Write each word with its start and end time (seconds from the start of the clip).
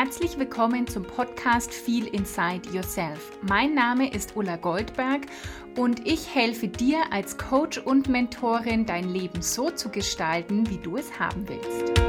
Herzlich 0.00 0.38
willkommen 0.38 0.86
zum 0.86 1.02
Podcast 1.02 1.74
Feel 1.74 2.06
Inside 2.06 2.70
Yourself. 2.72 3.36
Mein 3.42 3.74
Name 3.74 4.08
ist 4.08 4.36
Ulla 4.36 4.54
Goldberg 4.54 5.22
und 5.76 6.06
ich 6.06 6.32
helfe 6.32 6.68
dir 6.68 6.98
als 7.10 7.36
Coach 7.36 7.78
und 7.78 8.08
Mentorin, 8.08 8.86
dein 8.86 9.08
Leben 9.08 9.42
so 9.42 9.72
zu 9.72 9.88
gestalten, 9.88 10.70
wie 10.70 10.78
du 10.78 10.98
es 10.98 11.18
haben 11.18 11.48
willst. 11.48 12.00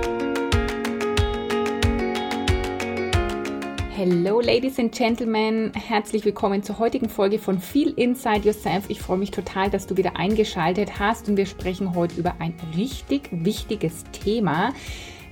Hello, 3.95 4.39
Ladies 4.39 4.77
and 4.77 4.93
Gentlemen. 4.95 5.71
Herzlich 5.73 6.23
willkommen 6.25 6.61
zur 6.61 6.77
heutigen 6.77 7.09
Folge 7.09 7.39
von 7.39 7.57
Feel 7.57 7.91
Inside 7.95 8.41
Yourself. 8.45 8.85
Ich 8.89 9.01
freue 9.01 9.17
mich 9.17 9.31
total, 9.31 9.71
dass 9.71 9.87
du 9.87 9.97
wieder 9.97 10.15
eingeschaltet 10.15 10.99
hast 10.99 11.27
und 11.27 11.37
wir 11.37 11.47
sprechen 11.47 11.95
heute 11.95 12.19
über 12.19 12.35
ein 12.37 12.53
richtig 12.77 13.29
wichtiges 13.31 14.03
Thema 14.11 14.73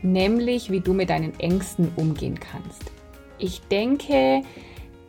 nämlich 0.02 0.72
wie 0.72 0.80
du 0.80 0.94
mit 0.94 1.10
deinen 1.10 1.40
Ängsten 1.40 1.92
umgehen 1.96 2.40
kannst. 2.40 2.92
Ich 3.38 3.62
denke, 3.70 4.42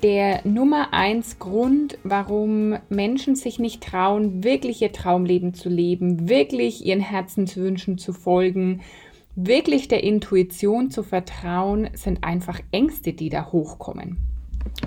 der 0.03 0.47
Nummer 0.47 0.93
eins 0.93 1.39
Grund, 1.39 1.99
warum 2.05 2.77
Menschen 2.89 3.35
sich 3.35 3.59
nicht 3.59 3.83
trauen, 3.83 4.45
wirklich 4.45 4.81
ihr 4.81 4.93
Traumleben 4.93 5.55
zu 5.55 5.69
leben, 5.69 6.29
wirklich 6.29 6.87
ihren 6.87 7.01
Herzenswünschen 7.01 7.99
zu 7.99 8.13
folgen, 8.13 8.83
wirklich 9.35 9.89
der 9.89 10.05
Intuition 10.05 10.91
zu 10.91 11.03
vertrauen, 11.03 11.91
sind 11.95 12.23
einfach 12.23 12.61
Ängste, 12.71 13.13
die 13.13 13.29
da 13.29 13.51
hochkommen. 13.51 14.19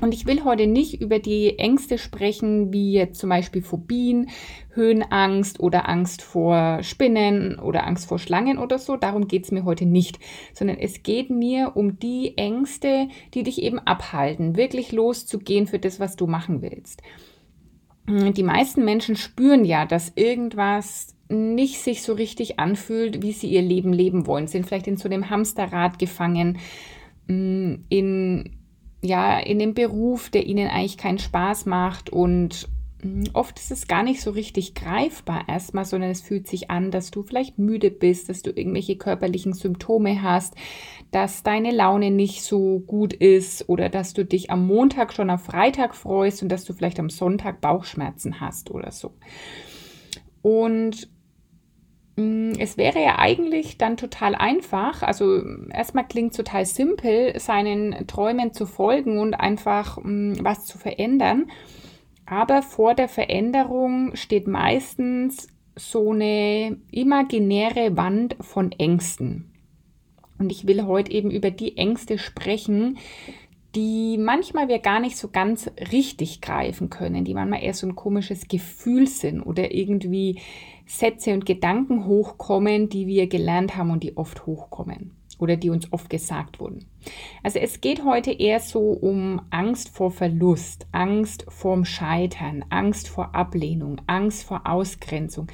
Und 0.02 0.14
ich 0.14 0.26
will 0.26 0.44
heute 0.44 0.68
nicht 0.68 1.02
über 1.02 1.20
die 1.20 1.60
Ängste 1.60 1.98
sprechen, 1.98 2.74
wie 2.74 2.94
jetzt 2.94 3.20
zum 3.20 3.30
Beispiel 3.30 3.62
Phobien, 3.62 4.30
Höhenangst 4.74 5.60
oder 5.60 5.88
Angst 5.88 6.22
vor 6.22 6.82
Spinnen 6.82 7.60
oder 7.60 7.86
Angst 7.86 8.08
vor 8.08 8.20
Schlangen 8.20 8.58
oder 8.58 8.80
so. 8.80 8.96
Darum 8.96 9.28
geht 9.28 9.46
es 9.46 9.52
mir 9.52 9.64
heute 9.64 9.86
nicht, 9.86 10.20
sondern 10.54 10.78
es 10.78 11.04
geht 11.04 11.30
mir 11.30 11.74
um 11.76 12.00
die 12.00 12.38
Ängste, 12.38 13.10
die 13.34 13.44
dich 13.44 13.62
eben 13.62 13.80
abhalten, 13.80 14.56
wirklich 14.56 14.92
loszugehen 14.92 15.68
für 15.68 15.80
das, 15.80 16.00
was 16.00 16.16
du 16.16 16.28
machen 16.28 16.62
willst. 16.62 17.02
Die 18.08 18.44
meisten 18.44 18.84
Menschen 18.84 19.16
spüren 19.16 19.64
ja, 19.64 19.86
dass 19.86 20.14
irgendwas 20.16 21.16
nicht 21.30 21.80
sich 21.80 22.02
so 22.02 22.14
richtig 22.14 22.60
anfühlt, 22.60 23.22
wie 23.22 23.32
sie 23.32 23.48
ihr 23.48 23.62
Leben 23.62 23.94
leben 23.94 24.28
wollen, 24.28 24.48
sind 24.48 24.66
vielleicht 24.66 24.88
in 24.88 24.98
so 24.98 25.08
einem 25.08 25.30
Hamsterrad 25.30 25.98
gefangen, 25.98 26.58
mm, 27.28 27.76
in 27.90 28.61
ja, 29.02 29.40
in 29.40 29.60
dem 29.60 29.74
Beruf, 29.74 30.30
der 30.30 30.46
ihnen 30.46 30.70
eigentlich 30.70 30.98
keinen 30.98 31.20
Spaß 31.20 31.66
macht 31.66 32.10
und 32.10 32.70
hm, 33.02 33.24
Oft 33.34 33.60
ist 33.60 33.72
es 33.72 33.88
gar 33.88 34.04
nicht 34.04 34.22
so 34.22 34.32
richtig 34.32 34.76
greifbar 34.76 35.46
erstmal, 35.48 35.86
sondern 35.86 36.12
es 36.12 36.22
fühlt 36.22 36.48
sich 36.48 36.70
an, 36.70 36.92
dass 36.92 37.12
du 37.12 37.24
vielleicht 37.24 37.58
müde 37.58 37.90
bist, 37.90 38.30
dass 38.30 38.42
du 38.42 38.52
irgendwelche 38.52 38.96
körperlichen 38.96 39.54
Symptome 39.54 40.22
hast, 40.22 40.54
dass 41.12 41.44
deine 41.44 41.72
Laune 41.72 42.12
nicht 42.12 42.44
so 42.44 42.80
gut 42.80 43.14
ist 43.14 43.68
oder 43.70 43.90
dass 43.90 44.14
du 44.14 44.24
dich 44.24 44.52
am 44.52 44.68
Montag 44.68 45.14
schon 45.14 45.30
auf 45.30 45.44
Freitag 45.44 45.96
freust 45.96 46.44
und 46.44 46.50
dass 46.50 46.64
du 46.64 46.74
vielleicht 46.74 47.00
am 47.00 47.10
Sonntag 47.10 47.60
Bauchschmerzen 47.60 48.40
hast 48.40 48.72
oder 48.72 48.92
so. 48.92 49.12
Und 50.42 51.10
es 52.58 52.78
wäre 52.78 53.02
ja 53.02 53.20
eigentlich 53.20 53.78
dann 53.78 53.98
total 53.98 54.36
einfach, 54.36 55.04
also 55.04 55.42
erstmal 55.72 56.08
klingt 56.08 56.36
total 56.36 56.66
simpel, 56.66 57.40
seinen 57.40 58.08
Träumen 58.08 58.54
zu 58.54 58.66
folgen 58.66 59.20
und 59.20 59.34
einfach 59.34 59.98
mm, 60.02 60.36
was 60.42 60.66
zu 60.66 60.78
verändern. 60.78 61.52
Aber 62.26 62.62
vor 62.62 62.96
der 62.96 63.10
Veränderung 63.10 64.16
steht 64.16 64.48
meistens 64.48 65.48
so 65.76 66.12
eine 66.12 66.78
imaginäre 66.92 67.98
Wand 67.98 68.36
von 68.40 68.72
Ängsten. 68.72 69.52
Und 70.38 70.52
ich 70.52 70.66
will 70.66 70.86
heute 70.86 71.12
eben 71.12 71.30
über 71.30 71.52
die 71.52 71.78
Ängste 71.78 72.18
sprechen, 72.18 72.98
die 73.76 74.18
manchmal 74.18 74.68
wir 74.68 74.80
gar 74.80 75.00
nicht 75.00 75.18
so 75.18 75.30
ganz 75.30 75.72
richtig 75.92 76.42
greifen 76.42 76.90
können, 76.90 77.24
die 77.24 77.34
manchmal 77.34 77.64
eher 77.64 77.74
so 77.74 77.88
ein 77.88 77.96
komisches 77.96 78.48
Gefühl 78.48 79.08
sind 79.08 79.42
oder 79.42 79.74
irgendwie 79.74 80.40
Sätze 80.92 81.34
und 81.34 81.46
Gedanken 81.46 82.06
hochkommen, 82.06 82.90
die 82.90 83.08
wir 83.08 83.28
gelernt 83.28 83.78
haben 83.78 83.92
und 83.92 84.04
die 84.04 84.18
oft 84.18 84.46
hochkommen 84.46 85.16
oder 85.40 85.56
die 85.56 85.70
uns 85.70 85.92
oft 85.92 86.10
gesagt 86.10 86.60
wurden. 86.60 86.86
Also 87.44 87.60
es 87.60 87.80
geht 87.80 88.04
heute 88.04 88.32
eher 88.32 88.60
so 88.60 88.92
um 88.92 89.42
Angst 89.50 89.90
vor 89.90 90.12
Verlust, 90.12 90.88
Angst 90.92 91.46
vorm 91.48 91.86
Scheitern, 91.86 92.66
Angst 92.70 93.08
vor 93.08 93.34
Ablehnung, 93.34 94.02
Angst 94.06 94.44
vor 94.44 94.68
Ausgrenzung, 94.68 95.48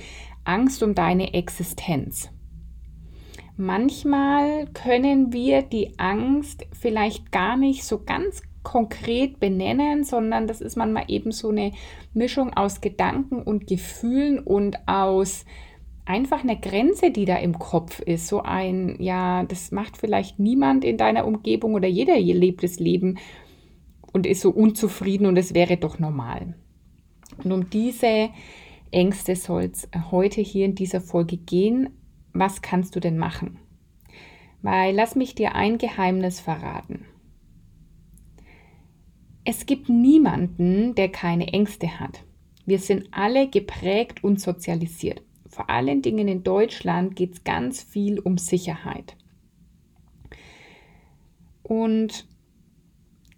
Angst 0.44 0.82
um 0.82 0.96
deine 0.96 1.34
Existenz. 1.34 2.32
Manchmal 3.56 4.68
können 4.74 5.34
wir 5.34 5.62
die 5.62 5.98
Angst 6.00 6.66
vielleicht 6.74 7.32
gar 7.32 7.58
nicht 7.58 7.86
so 7.86 8.04
ganz 8.04 8.42
konkret 8.68 9.40
benennen, 9.40 10.04
sondern 10.04 10.46
das 10.46 10.60
ist 10.60 10.76
manchmal 10.76 11.06
eben 11.08 11.32
so 11.32 11.50
eine 11.50 11.72
Mischung 12.14 12.54
aus 12.54 12.82
Gedanken 12.82 13.42
und 13.42 13.66
Gefühlen 13.66 14.40
und 14.40 14.88
aus 14.90 15.46
einfach 16.04 16.44
einer 16.44 16.58
Grenze, 16.58 17.12
die 17.12 17.24
da 17.24 17.38
im 17.38 17.58
Kopf 17.58 18.02
ist. 18.02 18.28
So 18.28 18.42
ein, 18.42 18.98
ja, 19.00 19.44
das 19.44 19.72
macht 19.72 19.96
vielleicht 19.96 20.38
niemand 20.40 20.84
in 20.84 20.98
deiner 20.98 21.26
Umgebung 21.26 21.76
oder 21.76 21.88
jeder 21.88 22.20
lebt 22.20 22.62
das 22.62 22.78
Leben 22.78 23.20
und 24.12 24.26
ist 24.28 24.42
so 24.42 24.50
unzufrieden 24.50 25.28
und 25.28 25.38
es 25.38 25.54
wäre 25.54 25.78
doch 25.78 25.98
normal. 25.98 26.56
Und 27.44 27.52
um 27.54 27.70
diese 27.70 28.30
Ängste 28.92 29.38
soll 29.38 29.70
es 29.72 29.88
heute 30.12 30.42
hier 30.42 30.66
in 30.66 30.76
dieser 30.76 31.02
Folge 31.02 31.38
gehen 31.38 31.90
was 32.40 32.62
kannst 32.62 32.96
du 32.96 33.00
denn 33.00 33.18
machen? 33.18 33.58
Weil 34.62 34.96
lass 34.96 35.16
mich 35.16 35.36
dir 35.36 35.56
ein 35.56 35.78
Geheimnis 35.78 36.40
verraten. 36.40 37.06
Es 39.50 39.66
gibt 39.66 39.88
niemanden, 39.88 40.94
der 40.96 41.08
keine 41.08 41.48
Ängste 41.54 42.02
hat. 42.02 42.22
Wir 42.66 42.80
sind 42.80 43.08
alle 43.12 43.48
geprägt 43.48 44.22
und 44.22 44.42
sozialisiert. 44.42 45.22
Vor 45.48 45.70
allen 45.70 46.02
Dingen 46.02 46.28
in 46.28 46.44
Deutschland 46.44 47.16
geht 47.16 47.32
es 47.32 47.44
ganz 47.46 47.82
viel 47.82 48.20
um 48.20 48.38
Sicherheit. 48.38 49.16
Und 51.64 52.28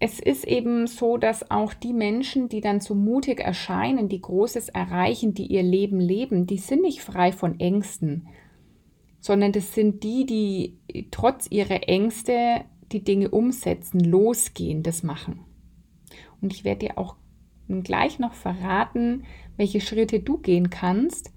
es 0.00 0.18
ist 0.18 0.48
eben 0.48 0.88
so, 0.88 1.16
dass 1.16 1.48
auch 1.48 1.74
die 1.74 1.92
Menschen, 1.92 2.48
die 2.48 2.60
dann 2.60 2.80
so 2.80 2.96
mutig 2.96 3.38
erscheinen, 3.38 4.08
die 4.08 4.20
Großes 4.20 4.68
erreichen, 4.68 5.32
die 5.34 5.46
ihr 5.46 5.62
Leben 5.62 6.00
leben, 6.00 6.44
die 6.44 6.58
sind 6.58 6.82
nicht 6.82 7.02
frei 7.02 7.30
von 7.30 7.60
Ängsten, 7.60 8.26
sondern 9.20 9.52
das 9.52 9.74
sind 9.74 10.02
die, 10.02 10.26
die 10.26 11.06
trotz 11.12 11.46
ihrer 11.52 11.88
Ängste 11.88 12.64
die 12.90 13.04
Dinge 13.04 13.30
umsetzen, 13.30 14.00
losgehen, 14.00 14.82
das 14.82 15.04
machen. 15.04 15.44
Und 16.40 16.52
ich 16.52 16.64
werde 16.64 16.86
dir 16.86 16.98
auch 16.98 17.16
gleich 17.68 18.18
noch 18.18 18.34
verraten, 18.34 19.24
welche 19.56 19.80
Schritte 19.80 20.20
du 20.20 20.38
gehen 20.38 20.70
kannst, 20.70 21.32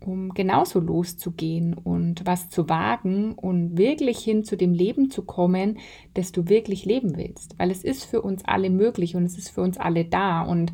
um 0.00 0.30
genauso 0.30 0.80
loszugehen 0.80 1.74
und 1.74 2.24
was 2.24 2.48
zu 2.48 2.68
wagen 2.68 3.34
und 3.34 3.76
wirklich 3.76 4.18
hin 4.18 4.44
zu 4.44 4.56
dem 4.56 4.72
Leben 4.72 5.10
zu 5.10 5.22
kommen, 5.22 5.78
das 6.14 6.32
du 6.32 6.48
wirklich 6.48 6.84
leben 6.84 7.16
willst. 7.16 7.58
Weil 7.58 7.70
es 7.70 7.84
ist 7.84 8.04
für 8.04 8.22
uns 8.22 8.44
alle 8.44 8.70
möglich 8.70 9.16
und 9.16 9.24
es 9.24 9.36
ist 9.36 9.50
für 9.50 9.60
uns 9.60 9.76
alle 9.76 10.04
da. 10.04 10.42
Und 10.42 10.72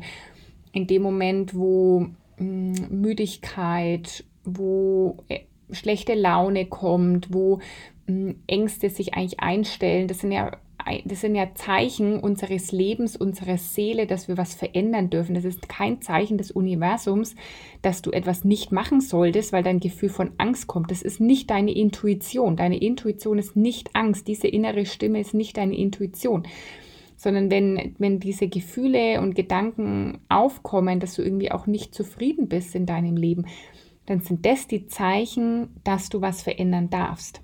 in 0.71 0.87
dem 0.87 1.01
Moment, 1.01 1.55
wo 1.55 2.07
hm, 2.37 2.73
Müdigkeit, 2.89 4.23
wo 4.43 5.17
äh, 5.27 5.39
schlechte 5.71 6.13
Laune 6.13 6.67
kommt, 6.67 7.33
wo 7.33 7.59
mh, 8.05 8.29
hm, 8.29 8.35
Ängste 8.47 8.89
sich 8.89 9.15
eigentlich 9.15 9.39
einstellen. 9.39 10.07
Das 10.07 10.19
sind 10.19 10.31
ja 10.31 10.51
das 11.05 11.21
sind 11.21 11.33
ja 11.35 11.53
Zeichen 11.55 12.19
unseres 12.19 12.71
Lebens, 12.71 13.15
unserer 13.17 13.57
Seele, 13.57 14.05
dass 14.05 14.27
wir 14.27 14.37
was 14.37 14.53
verändern 14.53 15.09
dürfen. 15.09 15.33
Das 15.33 15.43
ist 15.43 15.67
kein 15.67 16.01
Zeichen 16.01 16.37
des 16.37 16.51
Universums, 16.51 17.35
dass 17.81 18.03
du 18.03 18.11
etwas 18.11 18.43
nicht 18.43 18.71
machen 18.71 19.01
solltest, 19.01 19.51
weil 19.51 19.63
dein 19.63 19.79
Gefühl 19.79 20.09
von 20.09 20.33
Angst 20.37 20.67
kommt. 20.67 20.91
Das 20.91 21.01
ist 21.01 21.19
nicht 21.19 21.49
deine 21.49 21.71
Intuition. 21.71 22.55
Deine 22.55 22.77
Intuition 22.77 23.39
ist 23.39 23.55
nicht 23.55 23.95
Angst. 23.95 24.27
Diese 24.27 24.47
innere 24.47 24.85
Stimme 24.85 25.19
ist 25.19 25.33
nicht 25.33 25.57
deine 25.57 25.75
Intuition. 25.75 26.43
Sondern 27.17 27.49
wenn, 27.49 27.95
wenn 27.97 28.19
diese 28.19 28.47
Gefühle 28.47 29.21
und 29.21 29.33
Gedanken 29.33 30.19
aufkommen, 30.29 30.99
dass 30.99 31.15
du 31.15 31.23
irgendwie 31.23 31.51
auch 31.51 31.65
nicht 31.65 31.95
zufrieden 31.95 32.47
bist 32.47 32.75
in 32.75 32.85
deinem 32.85 33.17
Leben, 33.17 33.45
dann 34.05 34.19
sind 34.19 34.45
das 34.45 34.67
die 34.67 34.85
Zeichen, 34.85 35.69
dass 35.83 36.09
du 36.09 36.21
was 36.21 36.43
verändern 36.43 36.91
darfst. 36.91 37.41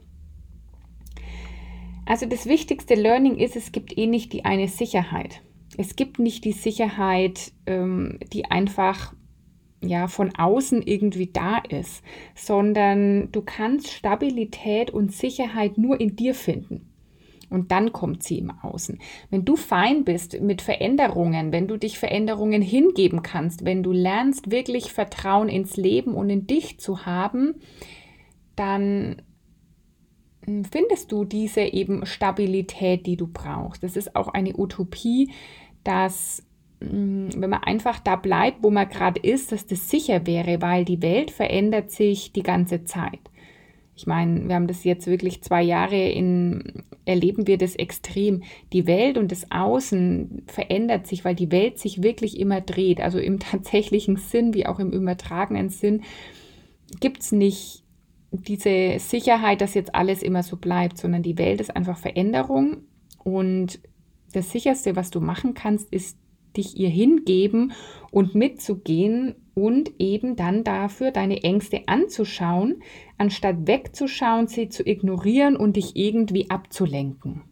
Also 2.06 2.26
das 2.26 2.46
wichtigste 2.46 2.96
Learning 2.96 3.38
ist, 3.38 3.56
es 3.56 3.72
gibt 3.72 3.98
eh 3.98 4.08
nicht 4.08 4.34
die 4.34 4.46
eine 4.46 4.68
Sicherheit. 4.68 5.42
Es 5.78 5.96
gibt 5.96 6.20
nicht 6.20 6.44
die 6.44 6.52
Sicherheit, 6.52 7.54
ähm, 7.66 8.20
die 8.34 8.46
einfach 8.46 9.14
ja 9.84 10.08
von 10.08 10.36
außen 10.36 10.82
irgendwie 10.82 11.32
da 11.32 11.58
ist, 11.58 12.04
sondern 12.36 13.32
du 13.32 13.42
kannst 13.42 13.90
Stabilität 13.90 14.92
und 14.92 15.12
Sicherheit 15.12 15.78
nur 15.78 16.00
in 16.00 16.16
dir 16.16 16.36
finden 16.36 16.92
und 17.52 17.72
dann 17.72 17.92
kommt 17.92 18.24
sie 18.24 18.40
im 18.40 18.50
Außen. 18.50 18.98
Wenn 19.30 19.46
du 19.46 19.56
fein 19.56 20.06
bist 20.06 20.40
mit 20.42 20.62
Veränderungen, 20.62 21.52
wenn 21.52 21.68
du 21.68 21.78
dich 21.78 22.00
Veränderungen 22.00 22.62
hingeben 22.62 23.22
kannst, 23.22 23.66
wenn 23.66 23.84
du 23.84 23.92
lernst 23.92 24.52
wirklich 24.52 24.94
Vertrauen 24.94 25.50
ins 25.50 25.76
Leben 25.76 26.16
und 26.16 26.30
in 26.30 26.48
dich 26.48 26.80
zu 26.80 27.06
haben, 27.06 27.56
dann 28.56 29.22
findest 30.46 31.12
du 31.12 31.26
diese 31.26 31.62
eben 31.62 32.06
Stabilität, 32.06 33.06
die 33.06 33.18
du 33.18 33.28
brauchst. 33.28 33.84
Das 33.84 33.96
ist 33.96 34.16
auch 34.16 34.28
eine 34.30 34.58
Utopie, 34.58 35.32
dass 35.84 36.44
hm, 36.82 37.30
wenn 37.36 37.50
man 37.50 37.64
einfach 37.64 38.00
da 38.00 38.16
bleibt, 38.16 38.64
wo 38.64 38.70
man 38.70 38.90
gerade 38.90 39.20
ist, 39.20 39.52
dass 39.52 39.66
das 39.68 39.90
sicher 39.90 40.26
wäre, 40.26 40.62
weil 40.62 40.84
die 40.86 41.02
Welt 41.02 41.32
verändert 41.32 41.92
sich 41.92 42.32
die 42.32 42.44
ganze 42.44 42.84
Zeit. 42.86 43.20
Ich 43.96 44.08
meine, 44.08 44.48
wir 44.48 44.56
haben 44.56 44.68
das 44.68 44.84
jetzt 44.84 45.06
wirklich 45.06 45.44
zwei 45.44 45.62
Jahre 45.62 46.10
in, 46.10 46.84
erleben 47.06 47.46
wir 47.46 47.60
das 47.60 47.76
extrem. 47.76 48.42
Die 48.74 48.88
Welt 48.88 49.18
und 49.18 49.32
das 49.32 49.52
Außen 49.52 50.44
verändert 50.48 51.06
sich, 51.06 51.24
weil 51.24 51.36
die 51.36 51.52
Welt 51.52 51.78
sich 51.78 52.02
wirklich 52.02 52.40
immer 52.40 52.62
dreht. 52.62 53.00
Also 53.00 53.20
im 53.20 53.40
tatsächlichen 53.40 54.18
Sinn 54.18 54.56
wie 54.56 54.66
auch 54.66 54.80
im 54.80 54.92
übertragenen 54.92 55.70
Sinn 55.70 56.02
gibt 57.00 57.22
es 57.22 57.32
nicht 57.32 57.84
diese 58.32 58.98
Sicherheit, 59.00 59.62
dass 59.62 59.74
jetzt 59.74 59.94
alles 59.94 60.24
immer 60.24 60.44
so 60.44 60.58
bleibt, 60.58 60.98
sondern 60.98 61.24
die 61.24 61.38
Welt 61.38 61.60
ist 61.60 61.76
einfach 61.76 61.98
Veränderung 61.98 62.78
und 63.24 63.80
das 64.34 64.52
Sicherste, 64.52 64.96
was 64.96 65.12
du 65.12 65.20
machen 65.20 65.54
kannst, 65.54 65.92
ist 65.92 66.18
dich 66.56 66.78
ihr 66.78 66.90
hingeben 66.90 67.74
und 68.12 68.36
mitzugehen 68.36 69.36
und 69.54 69.92
eben 70.00 70.36
dann 70.36 70.64
dafür 70.64 71.12
deine 71.12 71.44
Ängste 71.44 71.84
anzuschauen, 71.88 72.82
anstatt 73.18 73.68
wegzuschauen, 73.68 74.48
sie 74.48 74.70
zu 74.70 74.86
ignorieren 74.86 75.56
und 75.56 75.76
dich 75.76 75.96
irgendwie 75.96 76.50
abzulenken. 76.50 77.44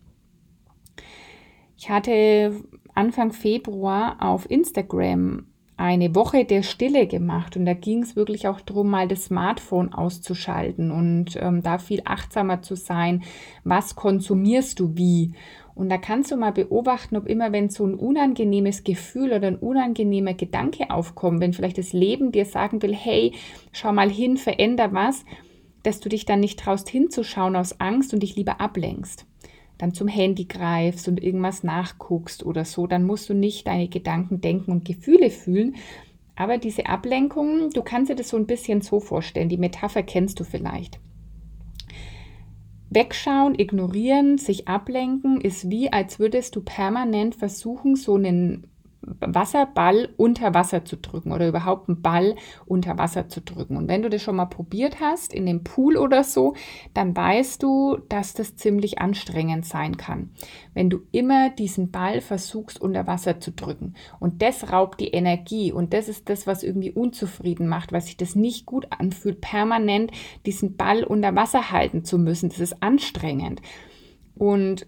Ich 1.77 1.89
hatte 1.89 2.61
Anfang 2.93 3.31
Februar 3.31 4.17
auf 4.19 4.49
Instagram 4.49 5.45
eine 5.79 6.13
Woche 6.13 6.43
der 6.43 6.61
Stille 6.61 7.07
gemacht 7.07 7.55
und 7.55 7.65
da 7.65 7.73
ging 7.73 8.03
es 8.03 8.17
wirklich 8.17 8.49
auch 8.49 8.59
darum, 8.59 8.89
mal 8.89 9.07
das 9.07 9.25
Smartphone 9.25 9.93
auszuschalten 9.93 10.91
und 10.91 11.37
ähm, 11.39 11.63
da 11.63 11.77
viel 11.77 12.01
achtsamer 12.03 12.61
zu 12.61 12.75
sein. 12.75 13.23
Was 13.63 13.95
konsumierst 13.95 14.79
du 14.81 14.97
wie? 14.97 15.33
Und 15.75 15.87
da 15.87 15.97
kannst 15.97 16.31
du 16.31 16.35
mal 16.35 16.51
beobachten, 16.51 17.15
ob 17.15 17.25
immer, 17.27 17.53
wenn 17.53 17.69
so 17.69 17.85
ein 17.85 17.93
unangenehmes 17.93 18.83
Gefühl 18.83 19.31
oder 19.31 19.47
ein 19.47 19.55
unangenehmer 19.55 20.33
Gedanke 20.33 20.89
aufkommt, 20.89 21.39
wenn 21.39 21.53
vielleicht 21.53 21.77
das 21.77 21.93
Leben 21.93 22.33
dir 22.33 22.43
sagen 22.43 22.81
will, 22.81 22.93
hey, 22.93 23.31
schau 23.71 23.93
mal 23.93 24.09
hin, 24.09 24.35
veränder 24.35 24.91
was, 24.91 25.23
dass 25.83 26.01
du 26.01 26.09
dich 26.09 26.25
dann 26.25 26.41
nicht 26.41 26.59
traust 26.59 26.89
hinzuschauen 26.89 27.55
aus 27.55 27.79
Angst 27.79 28.13
und 28.13 28.21
dich 28.21 28.35
lieber 28.35 28.59
ablenkst. 28.59 29.28
Dann 29.79 29.93
zum 29.93 30.07
Handy 30.07 30.45
greifst 30.45 31.07
und 31.07 31.23
irgendwas 31.23 31.63
nachguckst 31.63 32.45
oder 32.45 32.65
so, 32.65 32.85
dann 32.85 33.05
musst 33.05 33.29
du 33.29 33.33
nicht 33.33 33.65
deine 33.65 33.87
Gedanken 33.87 34.41
denken 34.41 34.71
und 34.71 34.85
Gefühle 34.85 35.31
fühlen. 35.31 35.77
Aber 36.35 36.57
diese 36.57 36.85
Ablenkung, 36.85 37.71
du 37.71 37.81
kannst 37.81 38.11
dir 38.11 38.15
das 38.15 38.29
so 38.29 38.37
ein 38.37 38.45
bisschen 38.45 38.81
so 38.81 38.99
vorstellen, 38.99 39.49
die 39.49 39.57
Metapher 39.57 40.03
kennst 40.03 40.39
du 40.39 40.43
vielleicht. 40.43 40.99
Wegschauen, 42.89 43.57
ignorieren, 43.57 44.37
sich 44.37 44.67
ablenken 44.67 45.41
ist 45.41 45.69
wie, 45.69 45.93
als 45.93 46.19
würdest 46.19 46.55
du 46.55 46.61
permanent 46.61 47.35
versuchen, 47.35 47.95
so 47.95 48.15
einen 48.15 48.67
Wasserball 49.19 50.09
unter 50.17 50.53
Wasser 50.53 50.85
zu 50.85 50.97
drücken 50.97 51.31
oder 51.31 51.47
überhaupt 51.47 51.89
einen 51.89 52.01
Ball 52.01 52.35
unter 52.65 52.97
Wasser 52.97 53.29
zu 53.29 53.41
drücken. 53.41 53.77
Und 53.77 53.87
wenn 53.87 54.01
du 54.01 54.09
das 54.09 54.21
schon 54.21 54.35
mal 54.35 54.45
probiert 54.45 54.99
hast, 54.99 55.33
in 55.33 55.45
dem 55.45 55.63
Pool 55.63 55.97
oder 55.97 56.23
so, 56.23 56.55
dann 56.93 57.15
weißt 57.15 57.61
du, 57.63 57.97
dass 58.09 58.33
das 58.33 58.55
ziemlich 58.55 58.99
anstrengend 58.99 59.65
sein 59.65 59.97
kann. 59.97 60.31
Wenn 60.73 60.89
du 60.89 60.99
immer 61.11 61.49
diesen 61.49 61.91
Ball 61.91 62.21
versuchst 62.21 62.81
unter 62.81 63.07
Wasser 63.07 63.39
zu 63.39 63.51
drücken. 63.51 63.95
Und 64.19 64.41
das 64.41 64.71
raubt 64.71 64.99
die 64.99 65.09
Energie. 65.09 65.71
Und 65.71 65.93
das 65.93 66.07
ist 66.07 66.29
das, 66.29 66.47
was 66.47 66.63
irgendwie 66.63 66.91
unzufrieden 66.91 67.67
macht, 67.67 67.91
was 67.91 68.05
sich 68.05 68.17
das 68.17 68.35
nicht 68.35 68.65
gut 68.65 68.87
anfühlt, 68.89 69.41
permanent 69.41 70.11
diesen 70.45 70.75
Ball 70.77 71.03
unter 71.03 71.35
Wasser 71.35 71.71
halten 71.71 72.03
zu 72.03 72.17
müssen. 72.17 72.49
Das 72.49 72.59
ist 72.59 72.81
anstrengend. 72.81 73.61
Und 74.35 74.85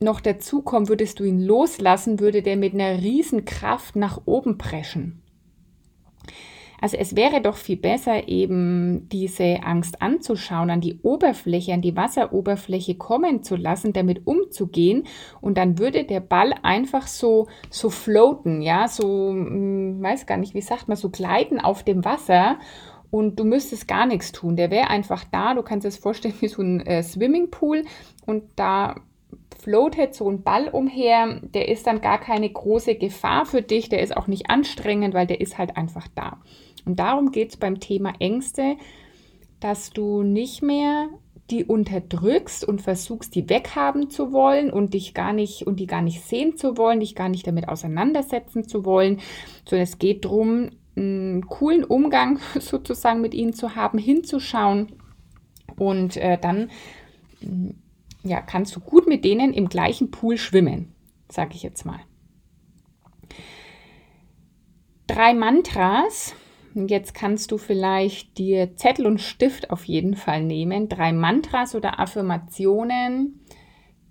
noch 0.00 0.20
dazu 0.20 0.62
kommt, 0.62 0.88
würdest 0.88 1.20
du 1.20 1.24
ihn 1.24 1.40
loslassen, 1.40 2.20
würde 2.20 2.42
der 2.42 2.56
mit 2.56 2.74
einer 2.74 2.98
Kraft 3.44 3.96
nach 3.96 4.22
oben 4.24 4.56
preschen. 4.58 5.22
Also 6.80 6.96
es 6.96 7.14
wäre 7.14 7.42
doch 7.42 7.56
viel 7.56 7.76
besser, 7.76 8.26
eben 8.26 9.06
diese 9.10 9.62
Angst 9.62 10.00
anzuschauen, 10.00 10.70
an 10.70 10.80
die 10.80 10.98
Oberfläche, 11.02 11.74
an 11.74 11.82
die 11.82 11.94
Wasseroberfläche 11.94 12.94
kommen 12.94 13.42
zu 13.42 13.56
lassen, 13.56 13.92
damit 13.92 14.26
umzugehen 14.26 15.04
und 15.42 15.58
dann 15.58 15.78
würde 15.78 16.04
der 16.04 16.20
Ball 16.20 16.54
einfach 16.62 17.06
so 17.06 17.48
so 17.68 17.90
floaten, 17.90 18.62
ja, 18.62 18.88
so 18.88 19.28
hm, 19.28 20.02
weiß 20.02 20.24
gar 20.24 20.38
nicht, 20.38 20.54
wie 20.54 20.62
sagt 20.62 20.88
man, 20.88 20.96
so 20.96 21.10
gleiten 21.10 21.60
auf 21.60 21.82
dem 21.82 22.02
Wasser 22.06 22.58
und 23.10 23.38
du 23.38 23.44
müsstest 23.44 23.86
gar 23.86 24.06
nichts 24.06 24.32
tun. 24.32 24.56
Der 24.56 24.70
wäre 24.70 24.88
einfach 24.88 25.24
da. 25.24 25.54
Du 25.54 25.62
kannst 25.62 25.84
es 25.84 25.96
vorstellen 25.96 26.34
wie 26.40 26.48
so 26.48 26.62
ein 26.62 26.80
äh, 26.86 27.02
Swimmingpool 27.02 27.84
und 28.24 28.44
da 28.56 28.94
floatet 29.60 30.14
so 30.14 30.28
ein 30.30 30.42
Ball 30.42 30.68
umher, 30.68 31.40
der 31.42 31.68
ist 31.68 31.86
dann 31.86 32.00
gar 32.00 32.18
keine 32.18 32.50
große 32.50 32.94
Gefahr 32.94 33.44
für 33.44 33.62
dich, 33.62 33.88
der 33.88 34.02
ist 34.02 34.16
auch 34.16 34.26
nicht 34.26 34.48
anstrengend, 34.48 35.14
weil 35.14 35.26
der 35.26 35.40
ist 35.40 35.58
halt 35.58 35.76
einfach 35.76 36.08
da. 36.14 36.38
Und 36.86 36.98
darum 36.98 37.30
geht 37.30 37.50
es 37.50 37.56
beim 37.56 37.78
Thema 37.78 38.14
Ängste, 38.18 38.76
dass 39.60 39.90
du 39.90 40.22
nicht 40.22 40.62
mehr 40.62 41.08
die 41.50 41.64
unterdrückst 41.64 42.64
und 42.64 42.80
versuchst, 42.80 43.34
die 43.34 43.48
weghaben 43.48 44.08
zu 44.08 44.32
wollen 44.32 44.70
und 44.70 44.94
dich 44.94 45.14
gar 45.14 45.32
nicht 45.32 45.66
und 45.66 45.80
die 45.80 45.86
gar 45.86 46.02
nicht 46.02 46.22
sehen 46.22 46.56
zu 46.56 46.76
wollen, 46.76 47.00
dich 47.00 47.14
gar 47.14 47.28
nicht 47.28 47.46
damit 47.46 47.68
auseinandersetzen 47.68 48.66
zu 48.66 48.84
wollen, 48.84 49.20
sondern 49.68 49.82
es 49.82 49.98
geht 49.98 50.24
darum, 50.24 50.70
einen 50.96 51.46
coolen 51.46 51.84
Umgang 51.84 52.38
sozusagen 52.58 53.20
mit 53.20 53.34
ihnen 53.34 53.52
zu 53.52 53.74
haben, 53.74 53.98
hinzuschauen 53.98 54.92
und 55.76 56.16
äh, 56.16 56.38
dann 56.38 56.70
ja, 58.22 58.40
kannst 58.40 58.76
du 58.76 58.80
gut 58.80 59.06
mit 59.06 59.24
denen 59.24 59.52
im 59.52 59.68
gleichen 59.68 60.10
Pool 60.10 60.36
schwimmen, 60.36 60.94
sage 61.28 61.54
ich 61.54 61.62
jetzt 61.62 61.84
mal. 61.84 62.00
Drei 65.06 65.34
Mantras. 65.34 66.34
Jetzt 66.74 67.14
kannst 67.14 67.50
du 67.50 67.58
vielleicht 67.58 68.38
dir 68.38 68.76
Zettel 68.76 69.06
und 69.06 69.20
Stift 69.20 69.70
auf 69.70 69.84
jeden 69.84 70.14
Fall 70.14 70.44
nehmen. 70.44 70.88
Drei 70.88 71.12
Mantras 71.12 71.74
oder 71.74 71.98
Affirmationen, 71.98 73.44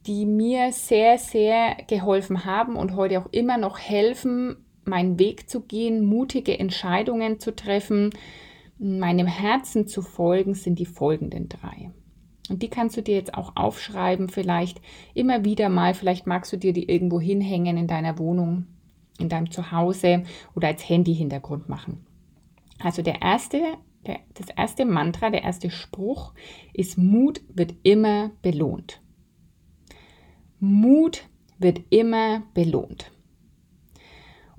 die 0.06 0.26
mir 0.26 0.74
sehr, 0.74 1.18
sehr 1.18 1.78
geholfen 1.88 2.44
haben 2.44 2.76
und 2.76 2.98
heute 2.98 3.22
auch 3.22 3.28
immer 3.32 3.58
noch 3.58 3.80
helfen, 3.80 4.66
meinen 4.84 5.20
Weg 5.20 5.50
zu 5.50 5.62
gehen, 5.62 6.04
mutige 6.04 6.60
Entscheidungen 6.60 7.40
zu 7.40 7.56
treffen, 7.56 8.10
meinem 8.78 9.28
Herzen 9.28 9.88
zu 9.88 10.02
folgen, 10.02 10.54
sind 10.54 10.80
die 10.80 10.86
folgenden 10.86 11.48
drei. 11.48 11.92
Und 12.50 12.64
die 12.64 12.70
kannst 12.70 12.98
du 12.98 13.02
dir 13.02 13.16
jetzt 13.16 13.34
auch 13.34 13.56
aufschreiben, 13.56 14.30
vielleicht 14.30 14.82
immer 15.14 15.46
wieder 15.46 15.70
mal. 15.70 15.94
Vielleicht 15.94 16.28
magst 16.28 16.52
du 16.52 16.58
dir 16.58 16.74
die 16.74 16.90
irgendwo 16.90 17.20
hinhängen 17.20 17.78
in 17.78 17.88
deiner 17.88 18.18
Wohnung, 18.18 18.66
in 19.20 19.30
deinem 19.30 19.52
Zuhause 19.52 20.24
oder 20.56 20.70
als 20.70 20.88
Handy-Hintergrund 20.88 21.70
machen. 21.70 22.06
Also 22.80 23.02
der 23.02 23.22
erste, 23.22 23.62
der, 24.08 24.20
das 24.34 24.48
erste 24.56 24.86
Mantra, 24.86 25.30
der 25.30 25.44
erste 25.44 25.70
Spruch 25.70 26.34
ist, 26.74 26.98
Mut 26.98 27.42
wird 27.54 27.76
immer 27.84 28.32
belohnt. 28.42 29.02
Mut 30.60 31.28
wird 31.58 31.82
immer 31.90 32.44
belohnt. 32.54 33.12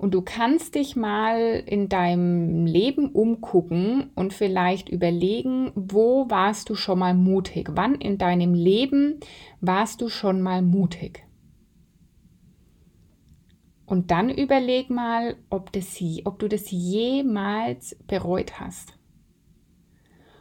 Und 0.01 0.15
du 0.15 0.23
kannst 0.23 0.73
dich 0.73 0.95
mal 0.95 1.61
in 1.63 1.87
deinem 1.87 2.65
Leben 2.65 3.11
umgucken 3.11 4.09
und 4.15 4.33
vielleicht 4.33 4.89
überlegen, 4.89 5.71
wo 5.75 6.27
warst 6.27 6.71
du 6.71 6.73
schon 6.75 6.97
mal 6.97 7.13
mutig? 7.13 7.69
Wann 7.73 7.93
in 7.93 8.17
deinem 8.17 8.55
Leben 8.55 9.19
warst 9.59 10.01
du 10.01 10.09
schon 10.09 10.41
mal 10.41 10.63
mutig? 10.63 11.23
Und 13.85 14.09
dann 14.09 14.31
überleg 14.31 14.89
mal, 14.89 15.35
ob, 15.51 15.71
das, 15.71 16.01
ob 16.25 16.39
du 16.39 16.49
das 16.49 16.71
jemals 16.71 17.95
bereut 18.07 18.59
hast. 18.59 18.97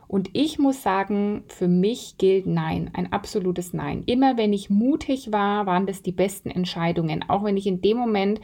Und 0.08 0.30
ich 0.32 0.58
muss 0.58 0.82
sagen, 0.82 1.44
für 1.48 1.68
mich 1.68 2.16
gilt 2.16 2.46
Nein, 2.46 2.92
ein 2.94 3.12
absolutes 3.12 3.74
Nein. 3.74 4.04
Immer 4.06 4.38
wenn 4.38 4.54
ich 4.54 4.70
mutig 4.70 5.32
war, 5.32 5.66
waren 5.66 5.86
das 5.86 6.00
die 6.00 6.12
besten 6.12 6.50
Entscheidungen. 6.50 7.28
Auch 7.28 7.44
wenn 7.44 7.58
ich 7.58 7.66
in 7.66 7.82
dem 7.82 7.98
Moment 7.98 8.40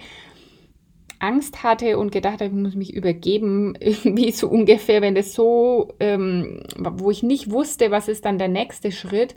Angst 1.19 1.63
hatte 1.63 1.99
und 1.99 2.13
gedacht 2.13 2.35
habe, 2.35 2.47
ich 2.47 2.53
muss 2.53 2.75
mich 2.75 2.95
übergeben, 2.95 3.75
irgendwie 3.81 4.31
so 4.33 4.49
ungefähr, 4.49 5.03
wenn 5.03 5.15
das 5.15 5.33
so, 5.33 5.95
ähm, 6.01 6.63
wo 6.77 7.11
ich 7.11 7.23
nicht 7.23 7.51
wusste, 7.51 7.91
was 7.91 8.09
ist 8.09 8.25
dann 8.25 8.39
der 8.39 8.49
nächste 8.49 8.93
Schritt, 8.93 9.35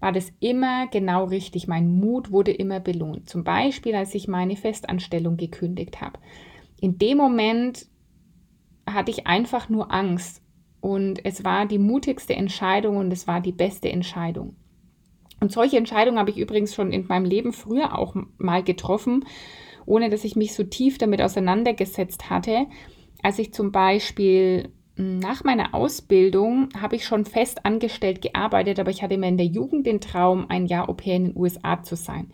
war 0.00 0.12
das 0.12 0.32
immer 0.40 0.86
genau 0.88 1.24
richtig. 1.24 1.68
Mein 1.68 1.88
Mut 1.88 2.30
wurde 2.30 2.52
immer 2.52 2.80
belohnt. 2.80 3.28
Zum 3.28 3.44
Beispiel, 3.44 3.94
als 3.94 4.14
ich 4.14 4.28
meine 4.28 4.56
Festanstellung 4.56 5.36
gekündigt 5.36 6.00
habe. 6.00 6.18
In 6.80 6.98
dem 6.98 7.18
Moment 7.18 7.86
hatte 8.86 9.10
ich 9.10 9.26
einfach 9.26 9.68
nur 9.68 9.92
Angst 9.92 10.42
und 10.80 11.24
es 11.24 11.44
war 11.44 11.66
die 11.66 11.78
mutigste 11.78 12.34
Entscheidung 12.34 12.96
und 12.96 13.12
es 13.12 13.28
war 13.28 13.40
die 13.40 13.52
beste 13.52 13.88
Entscheidung. 13.88 14.56
Und 15.40 15.50
solche 15.50 15.76
Entscheidungen 15.76 16.18
habe 16.18 16.30
ich 16.30 16.38
übrigens 16.38 16.74
schon 16.74 16.92
in 16.92 17.06
meinem 17.06 17.24
Leben 17.24 17.52
früher 17.52 17.98
auch 17.98 18.14
mal 18.38 18.62
getroffen 18.62 19.24
ohne 19.86 20.10
dass 20.10 20.24
ich 20.24 20.36
mich 20.36 20.54
so 20.54 20.64
tief 20.64 20.98
damit 20.98 21.22
auseinandergesetzt 21.22 22.30
hatte, 22.30 22.66
als 23.22 23.38
ich 23.38 23.52
zum 23.52 23.72
Beispiel 23.72 24.70
nach 24.96 25.42
meiner 25.42 25.74
Ausbildung 25.74 26.68
habe 26.78 26.96
ich 26.96 27.06
schon 27.06 27.24
fest 27.24 27.64
angestellt 27.64 28.20
gearbeitet, 28.20 28.78
aber 28.78 28.90
ich 28.90 29.02
hatte 29.02 29.16
mir 29.16 29.28
in 29.28 29.38
der 29.38 29.46
Jugend 29.46 29.86
den 29.86 30.00
Traum, 30.00 30.46
ein 30.48 30.66
Jahr 30.66 30.88
Au 30.88 30.92
pair 30.92 31.16
in 31.16 31.24
den 31.26 31.36
USA 31.36 31.82
zu 31.82 31.96
sein. 31.96 32.30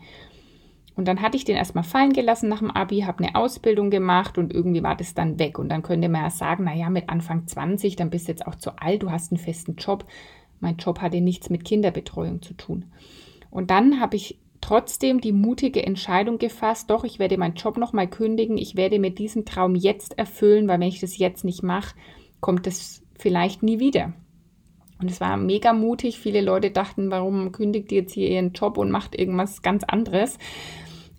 Und 0.95 1.07
dann 1.07 1.21
hatte 1.21 1.37
ich 1.37 1.45
den 1.45 1.55
erstmal 1.55 1.85
fallen 1.85 2.11
gelassen 2.11 2.49
nach 2.49 2.59
dem 2.59 2.71
Abi, 2.71 3.01
habe 3.01 3.23
eine 3.23 3.35
Ausbildung 3.35 3.89
gemacht 3.89 4.37
und 4.37 4.53
irgendwie 4.53 4.83
war 4.83 4.97
das 4.97 5.13
dann 5.13 5.39
weg. 5.39 5.57
Und 5.57 5.69
dann 5.69 5.81
könnte 5.81 6.09
man 6.09 6.23
ja 6.23 6.29
sagen, 6.29 6.65
naja, 6.65 6.89
mit 6.89 7.07
Anfang 7.07 7.47
20, 7.47 7.95
dann 7.95 8.09
bist 8.09 8.27
du 8.27 8.33
jetzt 8.33 8.45
auch 8.45 8.55
zu 8.55 8.71
alt, 8.77 9.03
du 9.03 9.09
hast 9.09 9.31
einen 9.31 9.39
festen 9.39 9.75
Job. 9.77 10.05
Mein 10.59 10.75
Job 10.75 10.99
hatte 10.99 11.21
nichts 11.21 11.49
mit 11.49 11.63
Kinderbetreuung 11.63 12.41
zu 12.41 12.53
tun. 12.53 12.91
Und 13.49 13.71
dann 13.71 14.01
habe 14.01 14.17
ich 14.17 14.39
trotzdem 14.61 15.21
die 15.21 15.31
mutige 15.31 15.83
Entscheidung 15.85 16.37
gefasst, 16.37 16.89
doch, 16.89 17.03
ich 17.03 17.19
werde 17.19 17.37
meinen 17.37 17.55
Job 17.55 17.77
nochmal 17.77 18.07
kündigen, 18.07 18.57
ich 18.57 18.75
werde 18.75 18.99
mir 18.99 19.11
diesen 19.11 19.45
Traum 19.45 19.75
jetzt 19.75 20.17
erfüllen, 20.17 20.67
weil 20.67 20.79
wenn 20.79 20.87
ich 20.87 20.99
das 20.99 21.17
jetzt 21.17 21.43
nicht 21.43 21.63
mache, 21.63 21.95
kommt 22.39 22.67
es 22.67 23.03
vielleicht 23.17 23.63
nie 23.63 23.79
wieder. 23.79 24.13
Und 25.01 25.09
es 25.09 25.21
war 25.21 25.37
mega 25.37 25.71
mutig. 25.73 26.19
Viele 26.19 26.41
Leute 26.41 26.71
dachten, 26.71 27.09
warum 27.09 27.51
kündigt 27.51 27.91
ihr 27.91 28.01
jetzt 28.01 28.13
hier 28.13 28.29
ihren 28.29 28.51
Job 28.51 28.77
und 28.77 28.91
macht 28.91 29.17
irgendwas 29.17 29.61
ganz 29.61 29.83
anderes? 29.85 30.37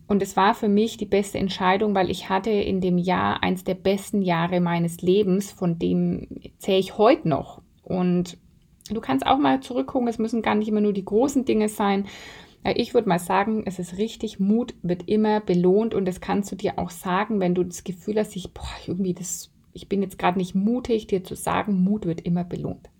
Und 0.06 0.23
es 0.23 0.37
war 0.37 0.54
für 0.54 0.68
mich 0.68 0.97
die 0.97 1.06
beste 1.06 1.38
Entscheidung, 1.38 1.94
weil 1.94 2.11
ich 2.11 2.28
hatte 2.28 2.50
in 2.50 2.80
dem 2.80 2.99
Jahr 2.99 3.42
eins 3.42 3.64
der 3.64 3.75
besten 3.75 4.23
Jahre 4.23 4.61
meines 4.61 5.00
Lebens, 5.00 5.52
von 5.52 5.78
dem 5.78 6.26
zähle 6.59 6.78
ich 6.78 6.99
heute 6.99 7.28
noch. 7.28 7.62
Und 7.82 8.37
du 8.90 9.00
kannst 9.00 9.25
auch 9.25 9.38
mal 9.38 9.61
zurückgucken, 9.61 10.09
es 10.09 10.18
müssen 10.18 10.42
gar 10.42 10.56
nicht 10.56 10.68
immer 10.68 10.80
nur 10.80 10.92
die 10.92 11.04
großen 11.04 11.44
Dinge 11.44 11.68
sein. 11.68 12.06
Ich 12.62 12.93
würde 12.93 13.09
mal 13.09 13.19
sagen, 13.19 13.62
es 13.64 13.79
ist 13.79 13.97
richtig, 13.97 14.38
Mut 14.38 14.75
wird 14.83 15.09
immer 15.09 15.40
belohnt 15.40 15.95
und 15.95 16.05
das 16.05 16.21
kannst 16.21 16.52
du 16.52 16.57
dir 16.57 16.79
auch 16.79 16.90
sagen, 16.90 17.40
wenn 17.40 17.55
du 17.55 17.64
das 17.64 17.85
Gefühl 17.85 18.19
hast, 18.19 18.37
ich, 18.37 18.52
boah, 18.52 18.69
irgendwie 18.87 19.14
das 19.14 19.50
ich 19.73 19.88
bin 19.88 20.02
jetzt 20.02 20.19
gerade 20.19 20.38
nicht 20.38 20.55
mutig, 20.55 21.07
dir 21.07 21.25
zu 21.25 21.35
sagen, 21.35 21.83
Mut 21.83 22.07
wird 22.07 22.21
immer 22.23 22.45
belohnt. 22.45 22.90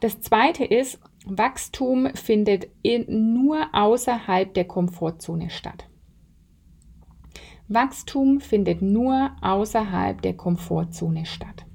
Das 0.00 0.20
zweite 0.20 0.64
ist, 0.64 1.00
Wachstum 1.26 2.08
findet 2.14 2.68
in, 2.82 3.34
nur 3.34 3.68
außerhalb 3.72 4.52
der 4.54 4.64
Komfortzone 4.64 5.50
statt. 5.50 5.88
Wachstum 7.68 8.40
findet 8.40 8.82
nur 8.82 9.32
außerhalb 9.40 10.22
der 10.22 10.34
Komfortzone 10.34 11.26
statt. 11.26 11.65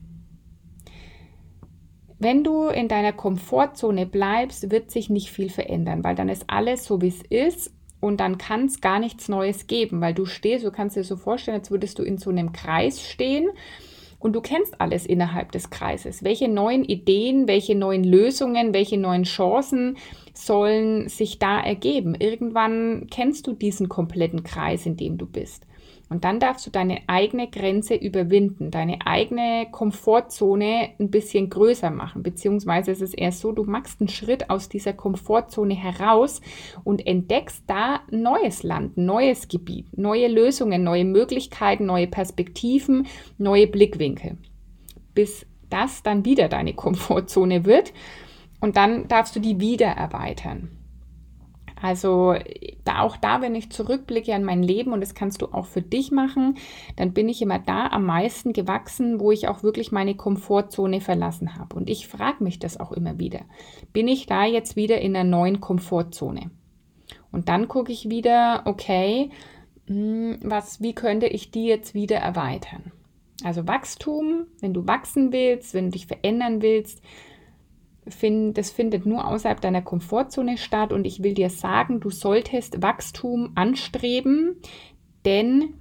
Wenn 2.23 2.43
du 2.43 2.67
in 2.67 2.87
deiner 2.87 3.13
Komfortzone 3.13 4.05
bleibst, 4.05 4.69
wird 4.69 4.91
sich 4.91 5.09
nicht 5.09 5.31
viel 5.31 5.49
verändern, 5.49 6.03
weil 6.03 6.13
dann 6.13 6.29
ist 6.29 6.43
alles 6.45 6.85
so, 6.85 7.01
wie 7.01 7.07
es 7.07 7.23
ist 7.23 7.73
und 7.99 8.19
dann 8.19 8.37
kann 8.37 8.65
es 8.65 8.79
gar 8.79 8.99
nichts 8.99 9.27
Neues 9.27 9.65
geben, 9.65 10.01
weil 10.01 10.13
du 10.13 10.27
stehst, 10.27 10.63
du 10.63 10.69
kannst 10.69 10.95
dir 10.95 11.03
so 11.03 11.15
vorstellen, 11.15 11.57
als 11.57 11.71
würdest 11.71 11.97
du 11.97 12.03
in 12.03 12.19
so 12.19 12.29
einem 12.29 12.53
Kreis 12.53 13.01
stehen 13.01 13.49
und 14.19 14.33
du 14.33 14.41
kennst 14.41 14.79
alles 14.79 15.07
innerhalb 15.07 15.51
des 15.51 15.71
Kreises. 15.71 16.23
Welche 16.23 16.47
neuen 16.47 16.85
Ideen, 16.85 17.47
welche 17.47 17.73
neuen 17.73 18.03
Lösungen, 18.03 18.71
welche 18.71 18.99
neuen 18.99 19.23
Chancen 19.23 19.97
sollen 20.35 21.09
sich 21.09 21.39
da 21.39 21.59
ergeben? 21.59 22.13
Irgendwann 22.13 23.07
kennst 23.09 23.47
du 23.47 23.53
diesen 23.53 23.89
kompletten 23.89 24.43
Kreis, 24.43 24.85
in 24.85 24.95
dem 24.95 25.17
du 25.17 25.25
bist. 25.25 25.65
Und 26.11 26.25
dann 26.25 26.41
darfst 26.41 26.67
du 26.67 26.71
deine 26.71 27.03
eigene 27.07 27.49
Grenze 27.49 27.95
überwinden, 27.95 28.69
deine 28.69 28.97
eigene 29.05 29.67
Komfortzone 29.71 30.89
ein 30.99 31.09
bisschen 31.09 31.49
größer 31.49 31.89
machen. 31.89 32.21
Beziehungsweise 32.21 32.91
ist 32.91 33.01
es 33.01 33.13
eher 33.13 33.31
so, 33.31 33.53
du 33.53 33.63
machst 33.63 34.01
einen 34.01 34.09
Schritt 34.09 34.49
aus 34.49 34.67
dieser 34.67 34.91
Komfortzone 34.91 35.73
heraus 35.73 36.41
und 36.83 37.07
entdeckst 37.07 37.63
da 37.65 38.01
neues 38.11 38.61
Land, 38.61 38.97
neues 38.97 39.47
Gebiet, 39.47 39.97
neue 39.97 40.27
Lösungen, 40.27 40.83
neue 40.83 41.05
Möglichkeiten, 41.05 41.85
neue 41.85 42.07
Perspektiven, 42.07 43.07
neue 43.37 43.67
Blickwinkel. 43.67 44.37
Bis 45.15 45.45
das 45.69 46.03
dann 46.03 46.25
wieder 46.25 46.49
deine 46.49 46.73
Komfortzone 46.75 47.63
wird. 47.63 47.93
Und 48.59 48.75
dann 48.75 49.07
darfst 49.07 49.33
du 49.37 49.39
die 49.39 49.61
wieder 49.61 49.87
erweitern. 49.87 50.80
Also 51.81 52.35
da, 52.83 53.01
auch 53.01 53.17
da, 53.17 53.41
wenn 53.41 53.55
ich 53.55 53.71
zurückblicke 53.71 54.33
an 54.35 54.43
mein 54.43 54.61
Leben 54.61 54.93
und 54.93 55.01
das 55.01 55.15
kannst 55.15 55.41
du 55.41 55.47
auch 55.47 55.65
für 55.65 55.81
dich 55.81 56.11
machen, 56.11 56.57
dann 56.95 57.13
bin 57.13 57.27
ich 57.27 57.41
immer 57.41 57.59
da 57.59 57.88
am 57.88 58.05
meisten 58.05 58.53
gewachsen, 58.53 59.19
wo 59.19 59.31
ich 59.31 59.47
auch 59.47 59.63
wirklich 59.63 59.91
meine 59.91 60.15
Komfortzone 60.15 61.01
verlassen 61.01 61.57
habe. 61.57 61.75
Und 61.75 61.89
ich 61.89 62.07
frage 62.07 62.43
mich 62.43 62.59
das 62.59 62.79
auch 62.79 62.91
immer 62.91 63.17
wieder. 63.19 63.41
Bin 63.93 64.07
ich 64.07 64.27
da 64.27 64.45
jetzt 64.45 64.75
wieder 64.75 65.01
in 65.01 65.15
einer 65.15 65.29
neuen 65.29 65.59
Komfortzone? 65.59 66.51
Und 67.31 67.50
dann 67.50 67.67
gucke 67.67 67.91
ich 67.91 68.09
wieder, 68.09 68.63
okay, 68.65 69.29
hm, 69.88 70.38
was, 70.43 70.81
wie 70.81 70.93
könnte 70.93 71.27
ich 71.27 71.51
die 71.51 71.65
jetzt 71.65 71.93
wieder 71.93 72.17
erweitern? 72.17 72.91
Also 73.43 73.67
Wachstum, 73.67 74.45
wenn 74.59 74.73
du 74.73 74.85
wachsen 74.85 75.31
willst, 75.31 75.73
wenn 75.73 75.85
du 75.85 75.91
dich 75.91 76.05
verändern 76.05 76.61
willst, 76.61 77.01
find, 78.08 78.58
das 78.58 78.72
findet 78.72 79.05
nur 79.05 79.27
außerhalb 79.27 79.62
deiner 79.62 79.81
Komfortzone 79.81 80.58
statt. 80.58 80.93
Und 80.93 81.05
ich 81.05 81.24
will 81.24 81.34
dir 81.34 81.50
sagen, 81.50 82.00
du 82.00 82.10
solltest 82.10 82.81
Wachstum 82.81 83.51
anstreben, 83.55 84.58
denn 85.25 85.75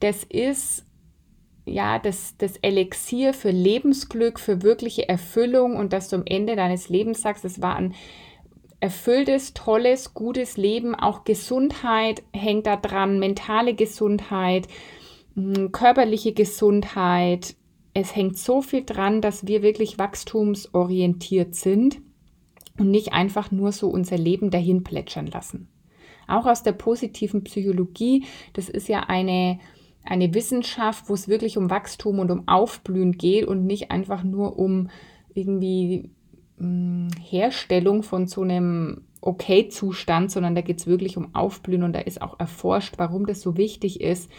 das 0.00 0.24
ist 0.24 0.86
ja 1.64 1.98
das, 1.98 2.36
das 2.38 2.56
Elixier 2.56 3.34
für 3.34 3.50
Lebensglück, 3.50 4.40
für 4.40 4.62
wirkliche 4.62 5.08
Erfüllung. 5.08 5.76
Und 5.76 5.92
dass 5.92 6.08
du 6.08 6.16
am 6.16 6.26
Ende 6.26 6.56
deines 6.56 6.88
Lebens 6.88 7.22
sagst, 7.22 7.44
es 7.44 7.62
war 7.62 7.76
ein 7.76 7.94
erfülltes, 8.80 9.54
tolles, 9.54 10.12
gutes 10.12 10.56
Leben, 10.56 10.96
auch 10.96 11.22
Gesundheit 11.22 12.24
hängt 12.32 12.66
da 12.66 12.74
dran, 12.74 13.20
mentale 13.20 13.74
Gesundheit, 13.74 14.66
körperliche 15.70 16.32
Gesundheit, 16.32 17.54
es 17.94 18.16
hängt 18.16 18.38
so 18.38 18.62
viel 18.62 18.84
dran, 18.84 19.20
dass 19.20 19.46
wir 19.46 19.62
wirklich 19.62 19.98
wachstumsorientiert 19.98 21.54
sind 21.54 22.00
und 22.78 22.90
nicht 22.90 23.12
einfach 23.12 23.50
nur 23.50 23.72
so 23.72 23.88
unser 23.88 24.16
Leben 24.16 24.50
dahin 24.50 24.82
plätschern 24.82 25.26
lassen. 25.26 25.68
Auch 26.26 26.46
aus 26.46 26.62
der 26.62 26.72
positiven 26.72 27.44
Psychologie, 27.44 28.24
das 28.54 28.68
ist 28.68 28.88
ja 28.88 29.00
eine, 29.00 29.58
eine 30.04 30.32
Wissenschaft, 30.34 31.08
wo 31.08 31.14
es 31.14 31.28
wirklich 31.28 31.58
um 31.58 31.68
Wachstum 31.68 32.18
und 32.18 32.30
um 32.30 32.48
Aufblühen 32.48 33.12
geht 33.12 33.46
und 33.46 33.66
nicht 33.66 33.90
einfach 33.90 34.24
nur 34.24 34.58
um 34.58 34.88
irgendwie 35.34 36.10
mh, 36.56 36.66
hm, 36.66 37.08
Herstellung 37.20 38.02
von 38.02 38.26
so 38.26 38.42
einem 38.42 39.02
Okay-Zustand, 39.20 40.30
sondern 40.30 40.54
da 40.54 40.62
geht 40.62 40.80
es 40.80 40.86
wirklich 40.86 41.16
um 41.16 41.34
Aufblühen 41.34 41.82
und 41.82 41.92
da 41.92 42.00
ist 42.00 42.22
auch 42.22 42.40
erforscht, 42.40 42.94
warum 42.96 43.26
das 43.26 43.40
so 43.40 43.56
wichtig 43.56 44.00
ist, 44.00 44.30